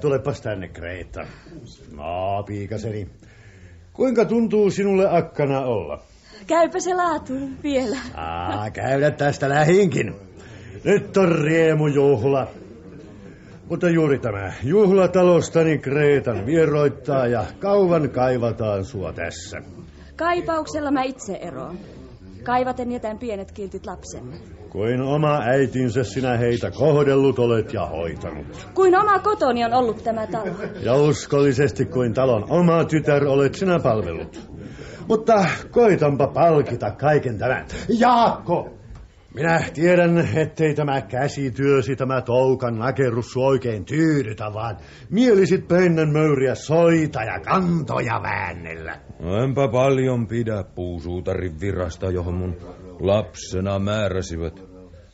[0.00, 1.20] Tulepas tänne, Kreetta.
[1.96, 3.08] No, piikaseni.
[3.92, 6.02] Kuinka tuntuu sinulle akkana olla?
[6.46, 7.96] Käypä se laatuun vielä.
[8.14, 10.14] Aa, käydä tästä lähinkin.
[10.84, 12.46] Nyt on riemujuhla.
[13.68, 19.81] Mutta juuri tämä juhlatalostani Kreetan vieroittaa ja kauan kaivataan sua tässä.
[20.22, 21.78] Kaipauksella mä itse eroon.
[22.42, 24.36] Kaivaten jätän pienet kiltit lapsemme.
[24.70, 28.68] Kuin oma äitinsä sinä heitä kohdellut olet ja hoitanut.
[28.74, 30.54] Kuin oma kotoni on ollut tämä talo.
[30.82, 34.40] Ja uskollisesti kuin talon oma tytär olet sinä palvellut.
[35.08, 37.66] Mutta koitanpa palkita kaiken tämän.
[37.88, 38.70] Jaakko!
[39.34, 44.76] Minä tiedän, ettei tämä käsityösi, tämä toukan nakerus sua oikein tyydytä, vaan
[45.10, 49.00] mielisit pönnön möyriä soita ja kantoja väännellä.
[49.20, 52.56] No enpä paljon pidä puusuutarin virasta, johon mun
[53.00, 54.62] lapsena määräsivät.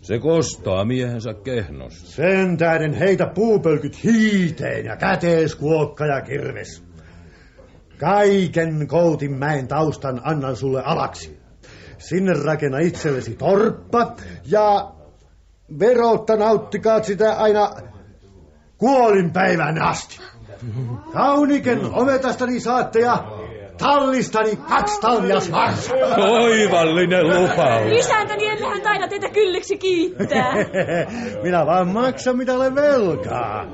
[0.00, 2.16] Se kostaa miehensä kehnossa.
[2.16, 6.84] Sen tähden heitä puupölkyt hiiteen ja käteeskuokka ja kirves.
[7.98, 11.37] Kaiken Koutinmäen taustan annan sulle alaksi.
[11.98, 14.12] Sinne rakenna itsellesi torppa
[14.46, 14.90] ja
[15.78, 17.70] verotta nauttikaat sitä aina
[18.78, 20.20] kuolinpäivän asti.
[21.12, 23.24] Kauniken ometastani saatte ja
[23.78, 25.94] tallistani kaksi talvia varsa.
[26.16, 27.92] Oivallinen lupaus.
[27.92, 30.52] Isäntäni, emmehän taida teitä kylliksi kiittää.
[31.42, 33.66] Minä vaan maksan mitä olen velkaa.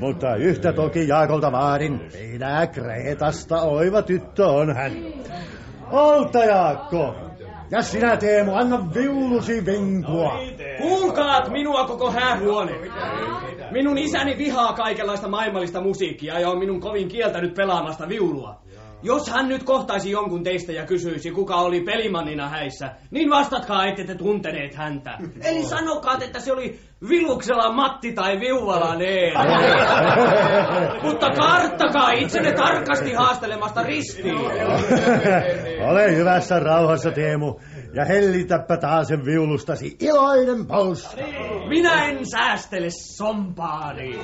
[0.00, 2.00] Mutta yhtä toki Jaakolta vaadin.
[2.12, 4.92] Pidä Kreetasta, oiva tyttö on hän.
[5.90, 7.27] Olta Jaakko!
[7.70, 10.40] Ja sinä Teemu, anna viulusi vinkua.
[10.78, 12.72] Kuulkaat minua koko häähuone.
[13.70, 18.60] Minun isäni vihaa kaikenlaista maailmallista musiikkia ja on minun kovin kieltänyt pelaamasta viulua.
[19.02, 24.04] Jos hän nyt kohtaisi jonkun teistä ja kysyisi, kuka oli pelimannina häissä, niin vastatkaa, ette
[24.04, 25.18] te tunteneet häntä.
[25.44, 29.44] Eli sanokaa, että se oli Viluksella Matti tai Viuvala Neena.
[31.06, 34.36] Mutta karttakaa itsenne tarkasti haastelemasta ristiin.
[35.90, 37.60] Ole hyvässä rauhassa, Teemu,
[37.94, 41.16] ja hellitäpä taas sen viulustasi iloinen polsta.
[41.68, 44.18] Minä en säästele sompaani.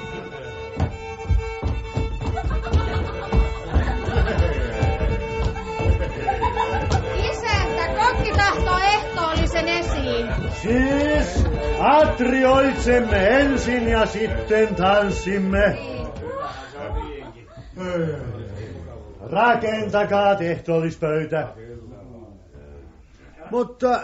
[8.37, 10.27] Tahtoo ehtoollisen esiin.
[10.63, 11.45] Siis
[11.81, 15.79] atrioitsemme ensin ja sitten tanssimme.
[19.31, 21.49] Rakentakaa tehtoollispöytä.
[23.51, 24.01] Mutta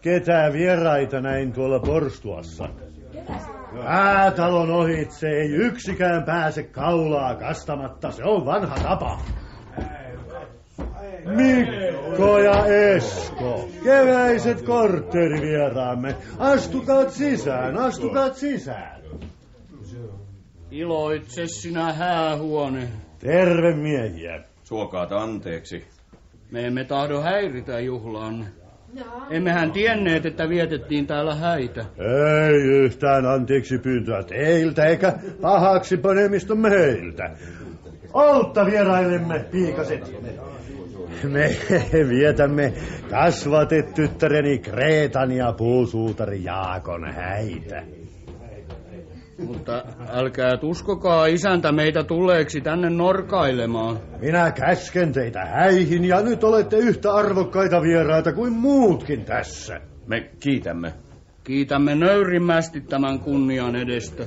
[0.00, 2.68] ketä vieraita näin tuolla porstuassa?
[3.84, 9.20] Päätalon ohitse ei yksikään pääse kaulaa kastamatta, se on vanha tapa.
[11.24, 16.14] Mikko ja Esko, keväiset kortteerivieraamme.
[16.38, 19.00] Astukaat sisään, astukaat sisään.
[20.70, 22.88] Iloitse sinä häähuone.
[23.18, 24.42] Terve miehiä.
[24.64, 25.84] Suokaat anteeksi.
[26.50, 28.46] Me emme tahdo häiritä juhlaan.
[29.30, 31.84] Emmehän tienneet, että vietettiin täällä häitä.
[31.98, 37.30] Ei yhtään anteeksi pyyntöä teiltä eikä pahaksi panemista meiltä.
[38.12, 40.14] Oltta vierailemme, piikaset.
[41.22, 41.56] Me
[42.08, 42.72] vietämme
[43.10, 47.82] kasvatetyttäreni Kreetan ja puusuutari Jaakon häitä.
[49.38, 53.98] Mutta älkää uskokaa isäntä meitä tuleeksi tänne norkailemaan.
[54.20, 59.80] Minä käsken teitä häihin ja nyt olette yhtä arvokkaita vieraita kuin muutkin tässä.
[60.06, 60.92] Me kiitämme.
[61.44, 64.24] Kiitämme nöyrimmästi tämän kunnian edestä.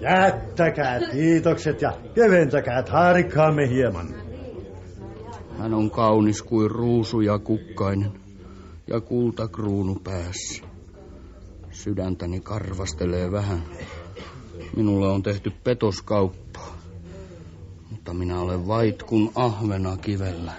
[0.00, 4.25] Jättäkää kiitokset ja keventäkää taarikkaamme hieman.
[5.58, 8.12] Hän on kaunis kuin ruusu ja kukkainen
[8.86, 10.64] ja kultakruunu päässä.
[11.70, 13.62] Sydäntäni karvastelee vähän.
[14.76, 16.76] Minulle on tehty petoskauppaa.
[17.90, 20.52] Mutta minä olen vait kuin ahvena kivellä.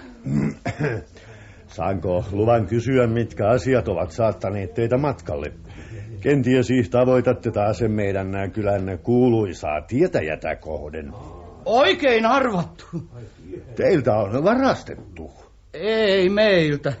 [1.68, 5.52] Saanko luvan kysyä, mitkä asiat ovat saattaneet teitä matkalle?
[6.20, 11.12] Kenties tavoitatte taas meidän nää kylän kuuluisaa tietäjätä kohden.
[11.64, 12.86] Oikein arvattu.
[13.76, 15.30] Teiltä on varastettu.
[15.74, 16.92] Ei meiltä.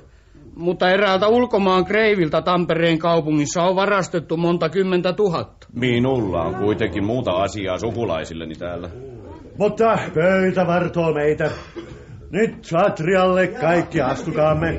[0.56, 5.66] Mutta eräältä ulkomaan kreiviltä Tampereen kaupungissa on varastettu monta kymmentä tuhatta.
[5.72, 8.90] Minulla on kuitenkin muuta asiaa sukulaisilleni täällä.
[9.58, 11.50] Mutta pöytä vartoo meitä.
[12.30, 14.78] Nyt Satrialle kaikki astukaamme.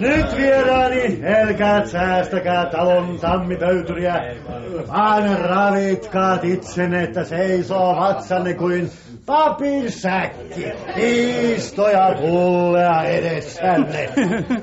[0.00, 4.34] Nyt vieraani, älkää säästäkää talon tammipöytyriä,
[4.88, 8.90] vaan ravitkaat itsenne, että seisoo vatsanne kuin
[9.26, 14.08] papin säkki, piistoja pullea edessänne.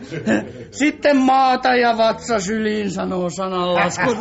[0.82, 4.16] Sitten maata ja vatsa syliin, sanoo sananlasku.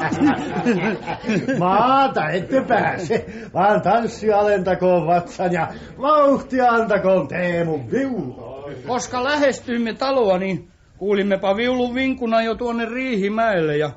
[1.58, 5.68] Maata ette pääse, vaan tanssi alentakoon vatsan ja
[6.00, 8.50] vauhtia antakoon Teemun viulu.
[8.86, 13.90] Koska lähestyimme taloa, niin kuulimmepa viulun vinkuna jo tuonne Riihimäelle ja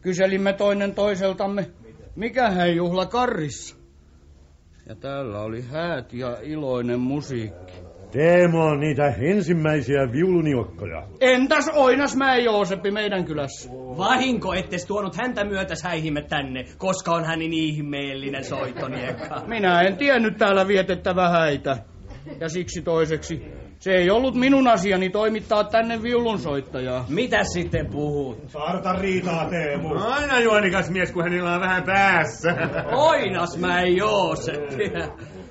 [0.00, 1.66] kyselimme toinen toiseltamme,
[2.16, 3.79] mikähän juhla karrissa.
[4.90, 7.72] Ja täällä oli häät ja iloinen musiikki.
[8.10, 11.02] Teemo on niitä ensimmäisiä viuluniokkoja.
[11.20, 13.70] Entäs Oinasmäen Jooseppi meidän kylässä?
[13.72, 19.42] Vahinko, ettes tuonut häntä myötäs häihimme tänne, koska on hän niin ihmeellinen soittoniekka.
[19.46, 21.76] Minä en tiennyt täällä vietettävä häitä.
[22.40, 23.42] Ja siksi toiseksi,
[23.80, 27.04] se ei ollut minun asiani toimittaa tänne viulunsoittajaa.
[27.08, 28.38] Mitä sitten puhut?
[28.46, 29.88] Sarta riitaa, Teemu.
[29.94, 32.56] Aina juonikas mies, kun hänellä on vähän päässä.
[32.92, 34.90] Oinasmäen Jooseppi.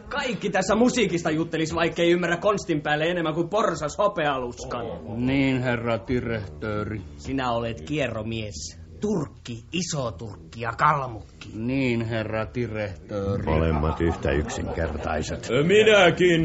[0.10, 4.86] Kaikki tässä musiikista juttelis, vaikka ei ymmärrä konstin päälle enemmän kuin porsas hopealuskan.
[5.26, 7.02] Niin, herra direhtööri.
[7.18, 8.79] Sinä olet kierromies.
[9.02, 11.50] Turkki, iso turkki ja kalmukki.
[11.54, 13.44] Niin, herra direhtööri.
[13.44, 15.48] Molemmat yhtä yksinkertaiset.
[15.68, 16.42] Minäkin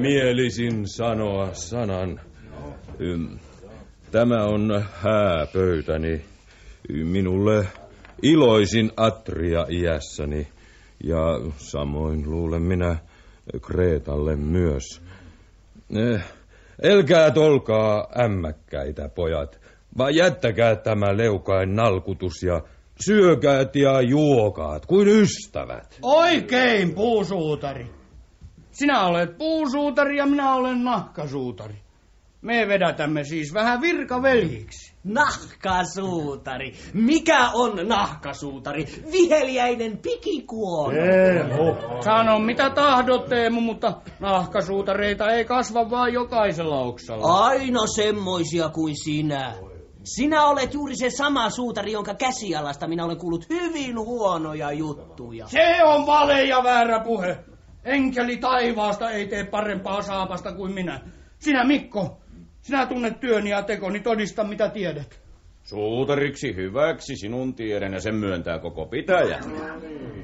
[0.00, 2.20] mielisin sanoa sanan.
[4.10, 6.24] Tämä on hääpöytäni.
[6.88, 7.66] Minulle
[8.22, 10.48] iloisin atria iässäni.
[11.04, 12.96] Ja samoin luulen minä
[13.66, 15.02] Kreetalle myös.
[16.82, 19.60] Elkää tolkaa ämmäkkäitä, pojat,
[19.98, 22.62] vaan jättäkää tämä leukain nalkutus ja
[23.06, 25.98] syökäät ja juokaat kuin ystävät.
[26.02, 27.86] Oikein, puusuutari.
[28.70, 31.74] Sinä olet puusuutari ja minä olen nahkasuutari.
[32.42, 34.94] Me vedätämme siis vähän virkaveljiksi.
[35.04, 36.72] Nahkasuutari.
[36.94, 38.84] Mikä on nahkasuutari?
[39.12, 40.92] Viheliäinen pikikuono.
[40.92, 41.74] Teemu.
[42.00, 47.44] Sano mitä tahdot, Teemu, mutta nahkasuutareita ei kasva vaan jokaisella oksalla.
[47.44, 49.54] Aina semmoisia kuin sinä.
[50.06, 55.46] Sinä olet juuri se sama suutari, jonka käsialasta minä olen kuullut hyvin huonoja juttuja.
[55.46, 57.38] Se on vale ja väärä puhe.
[57.84, 61.00] Enkeli taivaasta ei tee parempaa saapasta kuin minä.
[61.38, 62.20] Sinä Mikko,
[62.62, 65.20] sinä tunnet työni ja tekoni, todista mitä tiedät.
[65.62, 69.38] Suutariksi hyväksi sinun tieden ja sen myöntää koko pitäjä.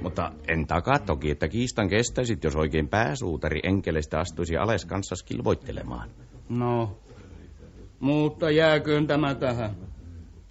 [0.02, 6.10] Mutta en takaa toki, että kiistan kestäisit, jos oikein pääsuutari enkelestä astuisi ales kanssa kilvoittelemaan.
[6.48, 6.98] No,
[8.02, 9.70] mutta jääköön tämä tähän.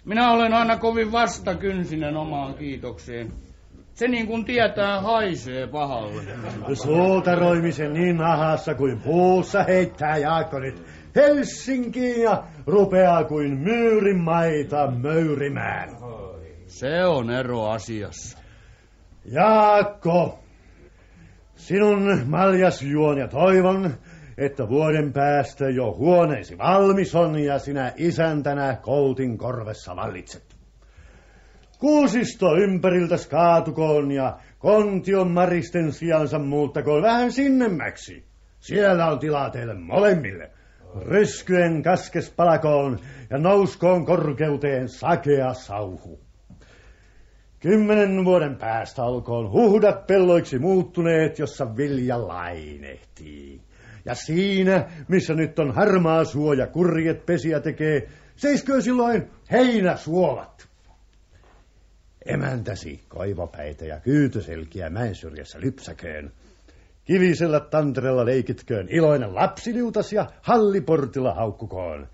[0.04, 3.32] Minä olen aina kovin vastakynsinen omaan kiitokseen.
[3.94, 6.22] Se niin kuin tietää haisee pahalle.
[6.74, 10.82] Suutaroimisen niin nahassa kuin puussa heittää Jaakko nyt
[11.16, 15.88] Helsinkiin ja rupeaa kuin myyrin maita möyrimään.
[16.66, 18.38] Se on ero asiassa.
[19.24, 20.38] Jaakko,
[21.54, 23.94] sinun maljas juon ja toivon,
[24.44, 30.56] että vuoden päästä jo huoneesi valmis on ja sinä isäntänä koltin korvessa vallitset.
[31.78, 38.24] Kuusisto ympäriltä kaatukoon ja kontion maristen sijansa muuttakoon vähän sinnemmäksi.
[38.60, 40.50] Siellä on tilaa teille molemmille.
[41.00, 42.98] Ryskyen kaskes palakoon
[43.30, 46.20] ja nouskoon korkeuteen sakea sauhu.
[47.60, 53.60] Kymmenen vuoden päästä olkoon huhdat pelloiksi muuttuneet, jossa vilja lainehtii.
[54.04, 60.68] Ja siinä, missä nyt on harmaa suo ja kurjet pesiä tekee, seiskö silloin heinäsuolat.
[62.26, 66.32] Emäntäsi koivopäitä ja kyytöselkiä mäen syrjässä lypsäköön.
[67.04, 72.08] Kivisellä tantrella leikitköön iloinen lapsiliutas ja halliportilla haukkukoon,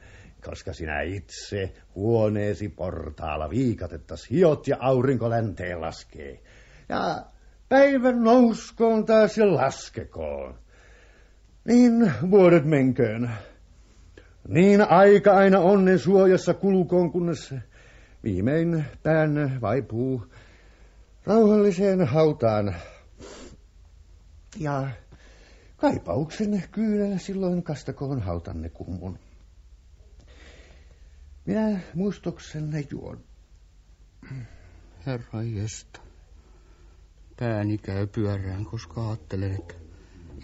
[0.44, 6.40] koska sinä itse huoneesi portaalla viikatettas hiot ja aurinko länteen laskee.
[6.88, 7.22] Ja
[7.68, 10.58] päivän nouskoon taas ja laskekoon.
[11.68, 13.30] Niin vuodet menköön.
[14.48, 17.54] Niin aika aina onnen suojassa kulkoon, kunnes
[18.24, 20.26] viimein pään vaipuu
[21.24, 22.74] rauhalliseen hautaan.
[24.58, 24.88] Ja
[25.76, 29.18] kaipauksen kyynellä silloin kastakoon hautanne kummun.
[31.46, 33.20] Minä muistoksenne juon.
[35.06, 36.00] Herra jestä.
[37.40, 39.87] Pääni käy pyörään, koska ajattelen, että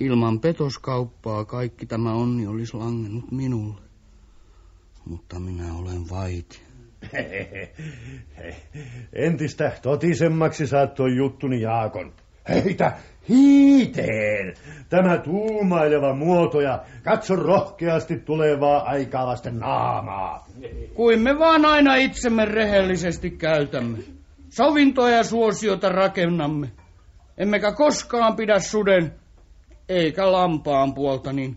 [0.00, 3.80] ilman petoskauppaa kaikki tämä onni olisi langennut minulle.
[5.04, 6.60] Mutta minä olen vaiti.
[9.26, 12.12] Entistä totisemmaksi saattoi juttuni Jaakon.
[12.48, 12.92] Heitä
[13.28, 14.54] hiiteen!
[14.88, 20.46] Tämä tuumaileva muoto ja katso rohkeasti tulevaa aikaa vasten naamaa.
[20.94, 23.98] Kuin me vaan aina itsemme rehellisesti käytämme.
[24.48, 26.70] Sovintoa ja suosiota rakennamme.
[27.38, 29.12] Emmekä koskaan pidä suden
[29.88, 31.56] eikä lampaan puolta, niin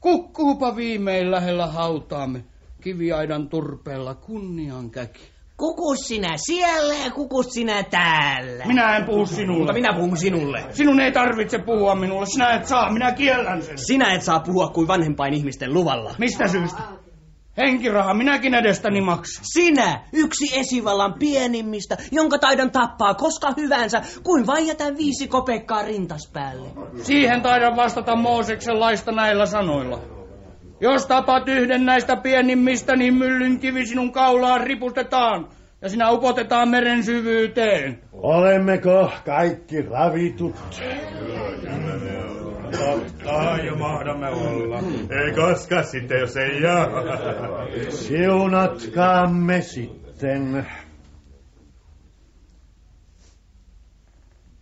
[0.00, 2.44] kukkuupa viimein lähellä hautaamme
[2.82, 5.20] kiviaidan turpeella kunnian käki.
[5.56, 8.64] Kukus sinä siellä ja kukus sinä täällä.
[8.66, 9.58] Minä en puhu sinulle.
[9.58, 10.64] Mutta minä puhun sinulle.
[10.70, 12.26] Sinun ei tarvitse puhua minulle.
[12.26, 13.78] Sinä et saa, minä kiellän sen.
[13.78, 16.14] Sinä et saa puhua kuin vanhempain ihmisten luvalla.
[16.18, 16.82] Mistä syystä?
[17.58, 19.44] Henkiraha minäkin edestäni maksan.
[19.52, 26.30] Sinä, yksi esivallan pienimmistä, jonka taidan tappaa koska hyvänsä, kuin vain jätän viisi kopekkaa rintas
[26.32, 26.68] päälle.
[27.02, 29.98] Siihen taidan vastata Mooseksen laista näillä sanoilla.
[30.80, 35.48] Jos tapat yhden näistä pienimmistä, niin myllyn kivi sinun kaulaan ripustetaan
[35.82, 37.98] ja sinä upotetaan meren syvyyteen.
[38.12, 40.54] Olemmeko kaikki ravitut?
[42.70, 44.78] Totta, jo mahdamme olla.
[45.10, 46.86] Ei koska sitten, jos ei jää.
[47.88, 50.66] Siunatkaamme sitten.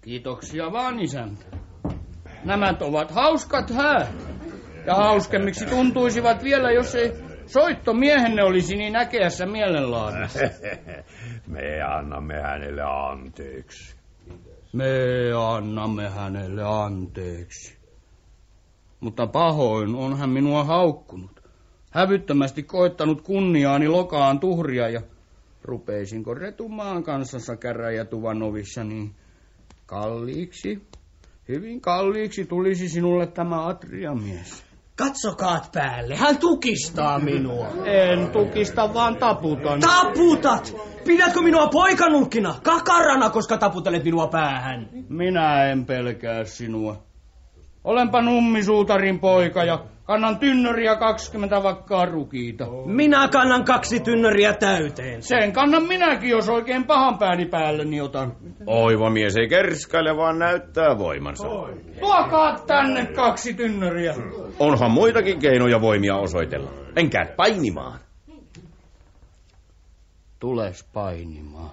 [0.01, 1.45] Kiitoksia vaan isäntä.
[2.45, 4.09] Nämä ovat hauskat häät.
[4.87, 7.13] Ja hauskemmiksi tuntuisivat vielä, jos ei
[7.47, 10.41] soittomiehenne olisi niin äkeässä mielenlaadissa.
[11.47, 13.97] Me annamme hänelle anteeksi.
[14.73, 14.85] Me
[15.39, 17.77] annamme hänelle anteeksi.
[19.01, 21.43] Mutta pahoin on hän minua haukkunut.
[21.91, 25.01] Hävyttömästi koettanut kunniaani lokaan tuhria ja
[25.63, 29.15] rupeisinko retumaan kanssassa käräjätuvan ovissa, niin
[29.87, 30.83] kalliiksi,
[31.49, 34.67] hyvin kalliiksi tulisi sinulle tämä atriamies.
[34.97, 37.67] Katsokaat päälle, hän tukistaa minua.
[37.85, 39.81] En tukista, vaan taputan.
[39.81, 40.77] Taputat!
[41.07, 44.89] Pidätkö minua poikanulkina, kakarana, koska taputelet minua päähän?
[45.09, 47.03] Minä en pelkää sinua.
[47.87, 52.67] Olenpa nummisuutarin poika ja Kannan tynnyriä 20 vakkaa rukiita.
[52.85, 55.23] Minä kannan kaksi tynnyriä täyteen.
[55.23, 58.33] Sen kannan minäkin, jos oikein pahan pääni päälleni otan.
[58.67, 61.49] Oiva mies ei kerskaile, vaan näyttää voimansa.
[62.01, 64.15] Tuokaa tänne kaksi tynnyriä.
[64.59, 66.71] Onhan muitakin keinoja voimia osoitella.
[66.97, 67.99] Enkä painimaan.
[70.41, 71.71] Tules painimaan.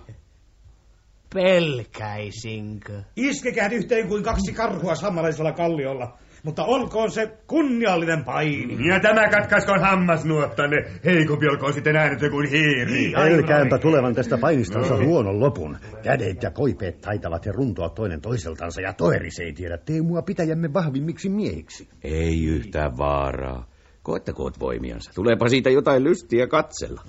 [1.33, 3.01] Pelkäisinkö?
[3.15, 6.17] Iskekää yhteen kuin kaksi karhua sammalaisella kalliolla.
[6.43, 8.87] Mutta olkoon se kunniallinen paini.
[8.87, 10.77] Ja tämä katkaiskoon hammasnuottanne.
[11.05, 13.11] Heikompi olkoon sitten äänetön kuin hiiri.
[13.11, 15.77] Pelkäänpä tulevan tästä painistansa huonon lopun.
[16.03, 21.29] Kädet ja koipeet taitavat he runtoa toinen toiseltansa ja toeris ei tiedä Teemua pitäjämme vahvimmiksi
[21.29, 21.89] miehiksi.
[22.03, 23.69] Ei yhtään vaaraa.
[24.03, 25.11] Koettakoot voimiansa.
[25.15, 27.01] Tuleepa siitä jotain lystiä katsella.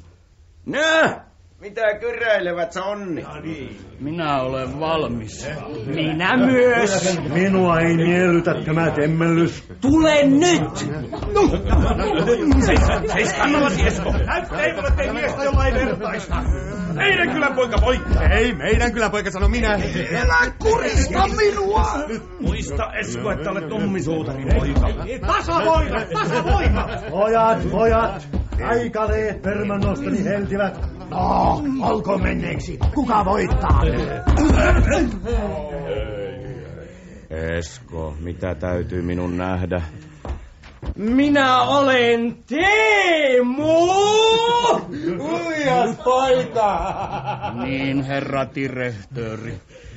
[0.67, 1.34] Nää!
[1.65, 3.25] Mitä kyräilevät sä onni?
[4.01, 5.49] Minä olen valmis.
[5.87, 7.19] Minä myös.
[7.33, 9.65] Minua ei miellytä tämä temmellys.
[9.81, 10.79] Tule nyt!
[12.65, 12.81] Seis,
[13.13, 14.13] seis kannallasi Esko.
[14.27, 16.35] Näyttää ettei miestä jolla ei vertaista.
[16.95, 18.23] Meidän kylän poika voittaa.
[18.29, 19.79] Ei, meidän kyllä poika sano minä.
[20.23, 21.99] Älä kurista minua!
[22.09, 24.89] Nyt muista Esko, että olet tummisuutarin poika.
[25.27, 26.89] Tasavoima, tasavoima!
[27.11, 28.29] Pojat, pojat!
[28.65, 30.94] Aikaleet permannostani heltivät.
[31.11, 32.79] No, olko menneeksi?
[32.95, 33.83] Kuka voittaa?
[37.31, 39.83] Esko, mitä täytyy minun nähdä?
[40.97, 43.89] Minä olen Teemu!
[45.21, 46.95] Uijas poika!
[47.65, 49.55] Niin, herra direhtööri.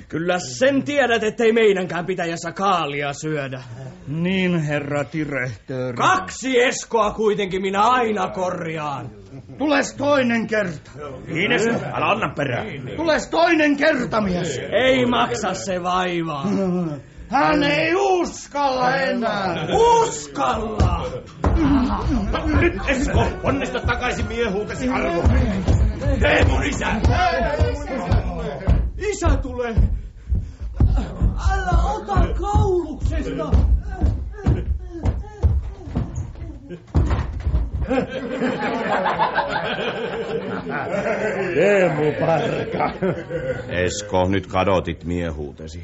[0.09, 3.63] Kyllä sen tiedät, ettei meidänkään pitäjässä kaalia syödä.
[4.07, 5.97] Niin, herra direhtööri.
[5.97, 9.09] Kaksi eskoa kuitenkin minä aina korjaan.
[9.57, 10.91] Tules toinen kerta.
[11.27, 12.65] Niin Esko, älä anna perää.
[12.95, 14.59] Tules toinen kerta, mies.
[14.71, 16.45] Ei maksa se vaivaa.
[17.27, 19.67] Hän ei uskalla enää.
[19.73, 21.07] Uskalla!
[22.61, 25.23] Nyt Esko, onnista takaisin miehuutesi arvo.
[26.21, 26.87] Teemun isä!
[27.73, 28.16] Isä
[29.41, 29.75] tulee!
[31.51, 33.51] Älä ota kauluksesta!
[41.55, 42.93] Teemu Parka.
[43.69, 45.83] Esko, nyt kadotit miehuutesi.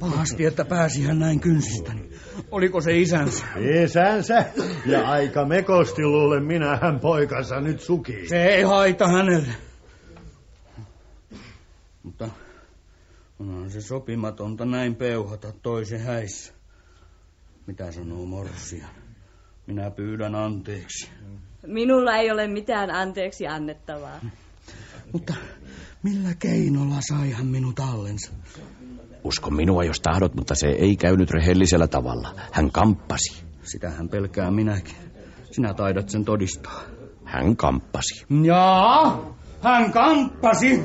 [0.00, 2.08] Pahasti, että pääsi hän näin kynsistäni.
[2.50, 3.46] Oliko se isänsä?
[3.84, 4.44] Isänsä.
[4.86, 8.28] Ja aika mekosti luulen minähän poikansa nyt suki.
[8.28, 9.52] Se ei haita hänelle.
[12.04, 12.28] Mutta
[13.38, 16.54] onhan se sopimatonta näin peuhata toisen häissä.
[17.66, 18.90] Mitä sanoo Morsian?
[19.66, 21.10] Minä pyydän anteeksi.
[21.66, 24.20] Minulla ei ole mitään anteeksi annettavaa.
[25.12, 25.34] Mutta
[26.02, 28.32] millä keinolla sai hän minut allensa?
[29.24, 32.34] Usko minua, jos tahdot, mutta se ei käynyt rehellisellä tavalla.
[32.52, 33.44] Hän kamppasi.
[33.62, 34.96] Sitähän pelkää minäkin.
[35.50, 36.82] Sinä taidat sen todistaa.
[37.24, 38.26] Hän kamppasi.
[38.44, 40.82] Jaa, hän kamppasi.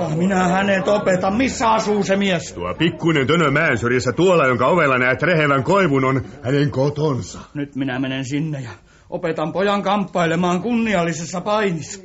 [0.00, 1.36] Mutta minä hänet opetan.
[1.36, 2.52] Missä asuu se mies?
[2.52, 7.38] Tuo pikkuinen tönö mäensyrjässä tuolla, jonka ovella näet rehevän koivun, on hänen kotonsa.
[7.54, 8.70] Nyt minä menen sinne ja
[9.10, 12.00] opetan pojan kamppailemaan kunniallisessa painissa.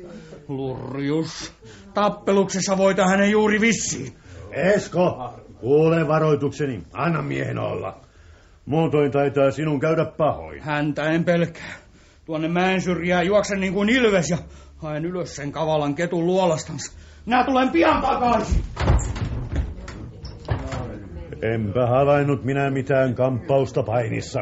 [0.48, 1.52] Lurjus.
[1.94, 4.12] Tappeluksessa voita hänen juuri vissiin.
[4.50, 6.82] Esko, kuule varoitukseni.
[6.92, 8.00] Anna miehen olla.
[8.66, 10.62] Muutoin taitaa sinun käydä pahoin.
[10.62, 11.74] Häntä en pelkää.
[12.24, 14.38] Tuonne mäen syrjään juoksen niin kuin ilves ja
[14.76, 16.92] haen ylös sen kavalan ketun luolastansa.
[17.26, 18.62] Minä tulen pian takaisin.
[21.42, 24.40] Enpä havainnut minä mitään kamppausta painissa.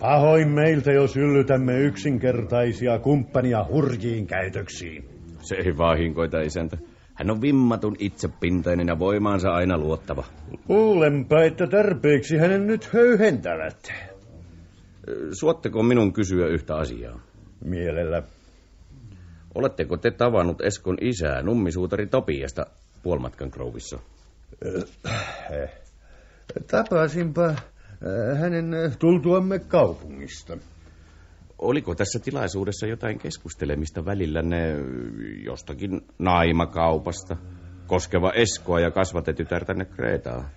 [0.00, 5.04] Pahoin meiltä, jos yllytämme yksinkertaisia kumppania hurjiin käytöksiin.
[5.38, 6.76] Se ei vahinkoita isäntä.
[7.14, 10.24] Hän on vimmatun itsepintainen ja voimaansa aina luottava.
[10.68, 13.92] Luulenpa, että tarpeeksi hänen nyt höyhentävät.
[15.32, 17.20] Suotteko minun kysyä yhtä asiaa?
[17.64, 18.22] Mielellä.
[19.54, 22.66] Oletteko te tavannut Eskon isää, nummisuutari Topiasta,
[23.02, 23.98] puolmatkan Grovissa?
[26.70, 27.56] Tapasinpa äh,
[28.40, 30.58] hänen äh, tultuamme kaupungista.
[31.58, 34.74] Oliko tässä tilaisuudessa jotain keskustelemista välillänne
[35.44, 37.36] jostakin naimakaupasta,
[37.86, 40.50] koskeva Eskoa ja kasvatetytärtänne Kreetaa?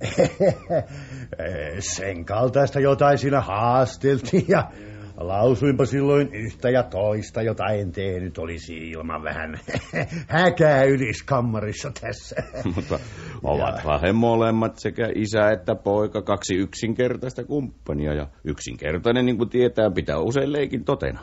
[1.96, 4.70] Sen kaltaista jotain siinä haasteltiin ja
[5.16, 9.60] lausuinpa silloin yhtä ja toista, jota en tehnyt, olisi ilman vähän
[10.38, 12.36] häkäylis kammarissa tässä.
[12.74, 12.98] Mutta
[13.42, 19.90] ovathan he molemmat sekä isä että poika kaksi yksinkertaista kumppania ja yksinkertainen, niin kuin tietää,
[19.90, 21.20] pitää usein leikin totena.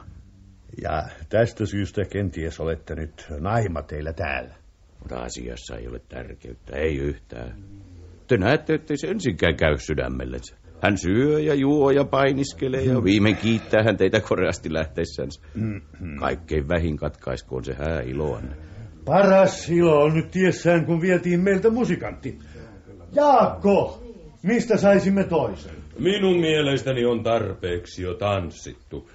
[0.82, 4.56] Ja tästä syystä kenties olette nyt naima teillä täällä.
[5.00, 7.56] Mutta asiassa ei ole tärkeyttä, ei yhtään.
[8.28, 10.56] Te näette, ettei se ensinkään käy sydämellensä.
[10.82, 15.42] Hän syö ja juo ja painiskelee ja viimein kiittää hän teitä koreasti lähteessänsä.
[16.20, 18.56] Kaikkein vähin katkaiskoon se hää iloanne.
[19.06, 22.40] Paras ilo on nyt tiessään, kun vietiin meiltä musikantti.
[23.14, 24.04] Jaakko,
[24.44, 25.76] mistä saisimme toisen?
[26.00, 29.10] Minun mielestäni on tarpeeksi jo tanssittu.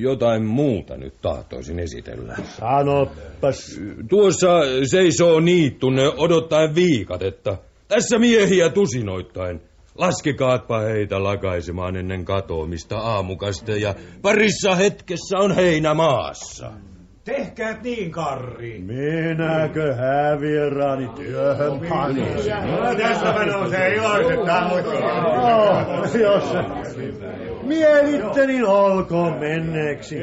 [0.00, 2.36] Jotain muuta nyt tahtoisin esitellä.
[2.44, 3.80] Sanoppas.
[4.08, 4.48] Tuossa
[4.84, 7.58] seisoo niittunne odottaen viikatetta.
[7.88, 9.60] Tässä miehiä tusinoittain.
[9.98, 16.70] Laskekaatpa heitä lakaisemaan ennen katoamista aamukasta ja parissa hetkessä on heinä maassa.
[17.24, 18.78] Tehkää niin, Karri.
[18.78, 21.72] Minäkö hävieraani työhön?
[21.72, 24.86] No, tästäpä nousee iloiset tammut.
[25.42, 26.44] Oh, jos
[27.62, 30.16] mielitte, niin olkoon menneeksi.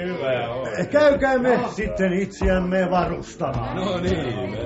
[0.91, 3.75] Käykäämme sitten itseämme varustamaan.
[3.75, 4.57] No niin.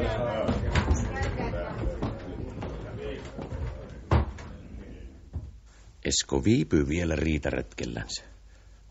[6.10, 8.24] Esko viipyy vielä riitaretkellänsä.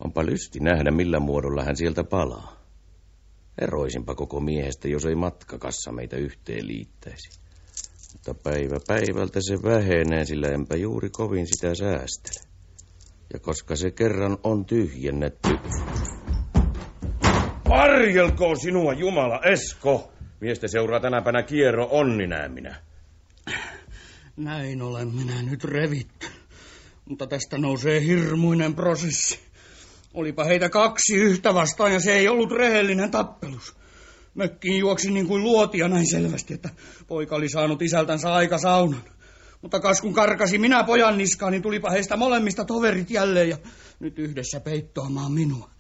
[0.05, 2.57] Onpa lysti nähdä, millä muodolla hän sieltä palaa.
[3.61, 7.41] Eroisinpa koko miehestä, jos ei matkakassa meitä yhteen liittäisi.
[8.13, 12.49] Mutta päivä päivältä se vähenee, sillä enpä juuri kovin sitä säästele.
[13.33, 15.49] Ja koska se kerran on tyhjennetty...
[17.69, 20.13] Varjelkoon sinua Jumala, Esko.
[20.41, 22.83] Miestä seuraa tänäpänä kierro onni minä.
[24.37, 26.38] Näin olen minä nyt revitty.
[27.09, 29.39] Mutta tästä nousee hirmuinen prosessi.
[30.15, 33.77] Olipa heitä kaksi yhtä vastaan ja se ei ollut rehellinen tappelus.
[34.35, 36.71] Mökkiin juoksi niin kuin luotia näin selvästi, että
[37.07, 39.03] poika oli saanut isältänsä aika saunan.
[39.63, 43.59] Mutta kas kun karkasi minä pojan niskaan, niin tulipa heistä molemmista toverit jälleen ja
[44.01, 45.71] nyt yhdessä peittoamaan minua.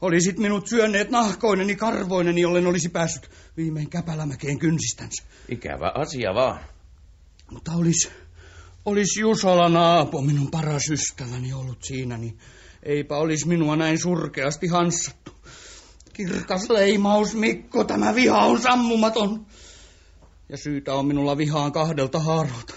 [0.00, 5.24] Olisit minut syöneet nahkoineni karvoineni, jollen olisi päässyt viimein käpälämäkeen kynsistänsä.
[5.48, 6.60] Ikävä asia vaan.
[7.50, 8.10] Mutta olisi,
[8.86, 12.38] olisi Jusola Naapo minun paras ystäväni ollut siinä, niin
[12.82, 15.32] eipä olisi minua näin surkeasti hanssattu.
[16.12, 19.46] Kirkas leimaus, Mikko, tämä viha on sammumaton.
[20.48, 22.74] Ja syytä on minulla vihaan kahdelta haarolta.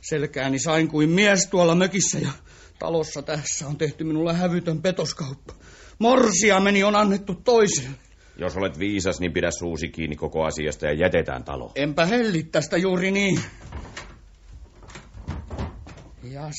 [0.00, 2.30] Selkääni sain kuin mies tuolla mökissä ja
[2.78, 5.52] talossa tässä on tehty minulla hävytön petoskauppa.
[5.98, 7.96] Morsia meni on annettu toiselle.
[8.36, 11.72] Jos olet viisas, niin pidä suusi kiinni koko asiasta ja jätetään talo.
[11.74, 13.40] Enpä helli tästä juuri niin.
[16.40, 16.50] Ja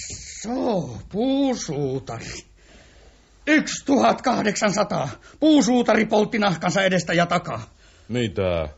[0.42, 2.26] so, puusuutari.
[3.86, 5.10] 1800.
[5.40, 7.62] Puusuutari poltti nahkansa edestä ja takaa.
[8.10, 8.70] Mitä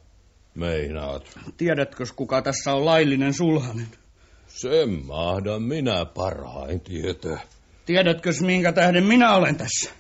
[0.56, 1.40] meinaat?
[1.58, 3.88] Tiedätkö, kuka tässä on laillinen sulhanen?
[4.48, 7.40] Sen mahdan minä parhain tietää.
[7.86, 9.92] Tiedätkö, minkä tähden minä olen tässä?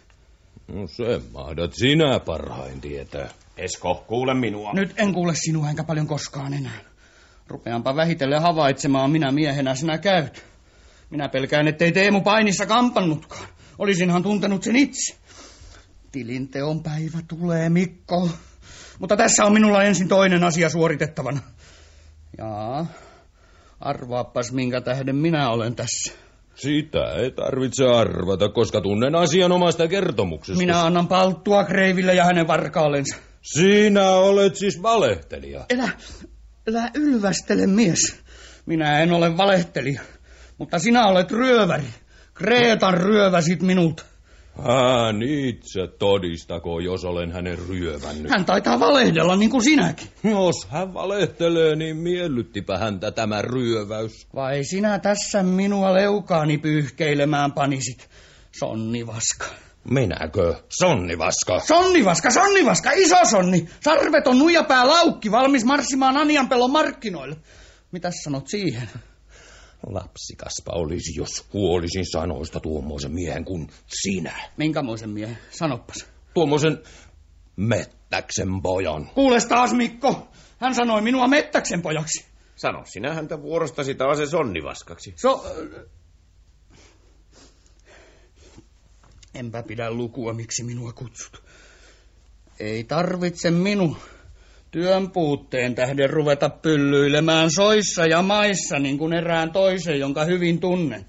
[0.68, 3.30] No sen mahdat sinä parhain tietää.
[3.58, 4.74] Esko, kuule minua.
[4.74, 6.80] Nyt en kuule sinua enkä paljon koskaan enää.
[7.48, 10.53] Rupeanpa vähitellen havaitsemaan minä miehenä sinä käyt.
[11.14, 13.48] Minä pelkään, ettei Teemu painissa kampannutkaan.
[13.80, 15.16] Olisinhan tuntenut sen itse.
[16.12, 18.30] Tilinteon päivä tulee, Mikko.
[19.00, 21.40] Mutta tässä on minulla ensin toinen asia suoritettavana.
[22.38, 22.86] Jaa,
[23.80, 26.14] arvaappas minkä tähden minä olen tässä.
[26.56, 30.58] Sitä ei tarvitse arvata, koska tunnen asian omasta kertomuksesta.
[30.58, 33.18] Minä annan palttua Kreiville ja hänen varkaallensa.
[33.42, 35.66] Sinä olet siis valehtelija.
[35.70, 35.90] Elä,
[36.68, 38.24] elä ylvästele mies.
[38.66, 40.02] Minä en ole valehtelija,
[40.58, 41.88] mutta sinä olet ryöväri.
[42.34, 44.06] Kreetan ryöväsit minut.
[44.58, 48.32] Hän itse todistako, jos olen hänen ryövännyt.
[48.32, 50.08] Hän taitaa valehdella niin kuin sinäkin.
[50.24, 54.28] Jos hän valehtelee, niin miellyttipä häntä tämä ryöväys.
[54.36, 58.10] Vai sinä tässä minua leukaani pyyhkeilemään panisit,
[58.52, 59.46] sonnivaska.
[59.90, 60.56] Minäkö?
[60.70, 61.60] Sonnivaska?
[61.60, 63.68] Sonnivaska, sonnivaska, iso sonni.
[63.80, 67.36] Sarveton nuijapää laukki, valmis marssimaan Anianpellon markkinoille.
[67.92, 68.90] Mitäs sanot siihen?
[69.88, 74.50] Lapsikaspa olisi, jos huolisin sanoista tuommoisen miehen kuin sinä.
[74.58, 75.38] Minkämoisen miehen?
[75.52, 76.08] Sanoppas.
[76.34, 76.84] Tuommoisen
[77.56, 79.10] mettäksen pojan.
[79.16, 80.28] Kuules taas, Mikko.
[80.60, 82.26] Hän sanoi minua mettäksen pojaksi.
[82.56, 85.14] Sano sinä häntä vuorostasi taas se sonnivaskaksi.
[85.16, 85.46] So...
[89.36, 91.44] Enpä pidä lukua, miksi minua kutsut.
[92.60, 93.98] Ei tarvitse minun
[94.74, 101.06] työn puutteen tähden ruveta pyllyilemään soissa ja maissa niin kuin erään toisen, jonka hyvin tunnen.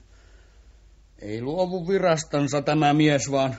[1.23, 3.57] Ei luovu virastansa tämä mies, vaan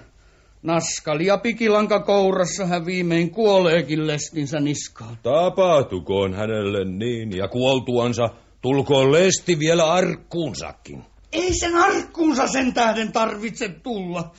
[0.63, 5.17] naskali ja pikilanka kourassa hän viimein kuoleekin lestinsä niskaan.
[5.23, 8.29] Tapahtukoon hänelle niin, ja kuoltuansa
[8.61, 11.03] tulkoon lesti vielä arkkuunsakin.
[11.31, 14.31] Ei sen arkkuunsa sen tähden tarvitse tulla.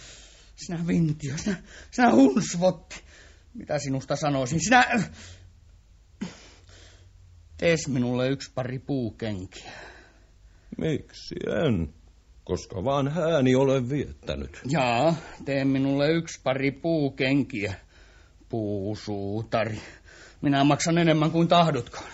[0.56, 1.56] Sinä vintiö, sinä,
[1.90, 2.96] sinä hunsvotti.
[3.54, 4.60] Mitä sinusta sanoisin?
[10.78, 11.34] Miksi
[11.66, 11.94] en?
[12.44, 14.60] Koska vaan hääni olen viettänyt.
[14.68, 17.74] Jaa, tee minulle yksi pari puukenkiä.
[18.48, 19.78] Puusuutari.
[20.42, 22.10] Minä maksan enemmän kuin tahdotkaan.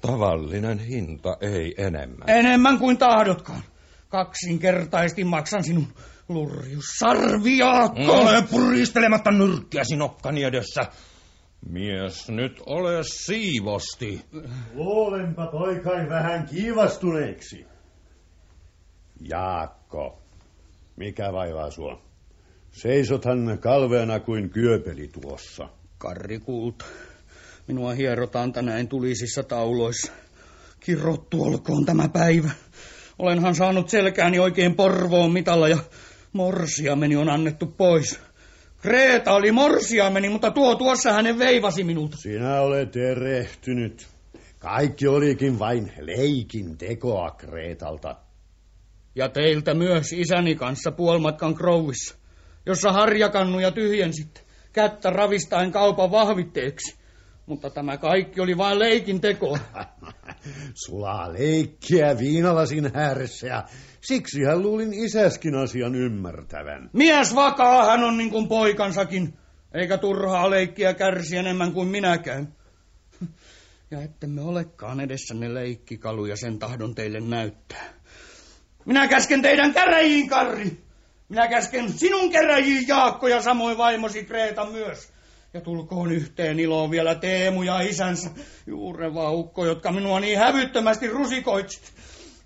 [0.00, 2.28] Tavallinen hinta, ei enemmän.
[2.30, 3.62] Enemmän kuin tahdotkaan.
[4.08, 5.86] Kaksinkertaisesti maksan sinun
[6.28, 8.12] lurjus sarviaakko.
[8.12, 10.80] Ole puristelematta nyrkkiäsi nokkani edessä.
[11.68, 14.20] Mies, nyt ole siivosti.
[14.74, 17.66] Luulenpa poikain vähän kiivastuneeksi.
[19.20, 20.22] Jaakko,
[20.96, 22.02] mikä vaivaa sua?
[22.70, 25.68] Seisothan kalveena kuin kyöpeli tuossa.
[25.98, 26.84] Karri kulta.
[27.68, 30.12] Minua hierotaan tänään tulisissa tauloissa.
[30.80, 32.50] Kirrottu olkoon tämä päivä.
[33.18, 35.78] Olenhan saanut selkääni oikein porvoon mitalla ja
[36.32, 38.20] morsiameni on annettu pois.
[38.84, 42.16] Kreeta oli morsiameni, mutta tuo tuossa hänen veivasi minulta.
[42.16, 44.06] Sinä olet erehtynyt.
[44.58, 48.16] Kaikki olikin vain leikin tekoa Kreetalta.
[49.14, 52.14] Ja teiltä myös isäni kanssa puolmatkan krouvissa,
[52.66, 54.40] jossa harjakannuja tyhjensitte,
[54.72, 56.98] kättä ravistaen kaupan vahvitteeksi.
[57.46, 59.58] Mutta tämä kaikki oli vain leikin tekoa.
[60.74, 63.64] Sulaa leikkiä viinalasin ääressä ja
[64.00, 66.90] siksi hän luulin isäskin asian ymmärtävän.
[66.92, 69.34] Mies vakaa hän on niin kuin poikansakin,
[69.74, 72.54] eikä turhaa leikkiä kärsi enemmän kuin minäkään.
[73.90, 77.94] Ja ettemme olekaan edessänne leikkikaluja, sen tahdon teille näyttää.
[78.84, 80.84] Minä käsken teidän käräjiin, Karri.
[81.28, 85.13] Minä käsken sinun käräjiin, Jaakko, ja samoin vaimosi Kreeta myös.
[85.54, 88.30] Ja tulkoon yhteen iloon vielä Teemu ja isänsä,
[88.66, 91.92] juureva ukko, jotka minua niin hävyttömästi rusikoitsit.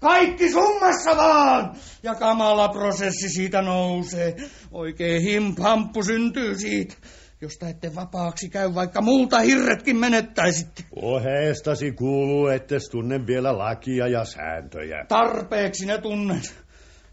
[0.01, 1.77] Kaikki summassa vaan!
[2.03, 4.37] Ja kamala prosessi siitä nousee.
[4.73, 6.95] Oikein himphamppu syntyy siitä.
[7.41, 10.85] Josta ette vapaaksi käy, vaikka multa hirretkin menettäisitte.
[10.97, 15.05] Oheestasi kuuluu, ettes tunne vielä lakia ja sääntöjä.
[15.09, 16.55] Tarpeeksi ne tunnet.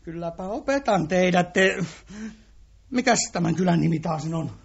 [0.04, 1.78] Kylläpä opetan teidät te...
[2.90, 4.65] Mikäs tämän kylän nimi taas on?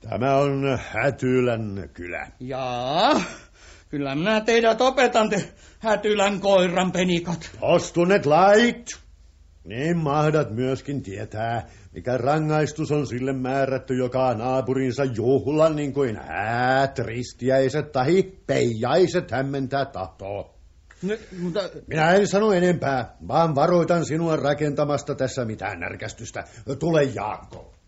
[0.00, 2.26] Tämä on Hätylän kylä.
[2.40, 3.20] Jaa,
[3.88, 7.50] kyllä minä teidät opetan te Hätylän koiran penikat.
[7.60, 8.86] Ostunnet lait.
[9.64, 16.98] Niin mahdat myöskin tietää, mikä rangaistus on sille määrätty, joka naapurinsa juhlan niin kuin häät,
[16.98, 20.54] ristiäiset tai peijaiset hämmentää tahtoo.
[21.02, 21.60] Ne, mutta...
[21.86, 26.44] Minä en sano enempää, vaan varoitan sinua rakentamasta tässä mitään närkästystä.
[26.78, 27.79] Tule Jaakko.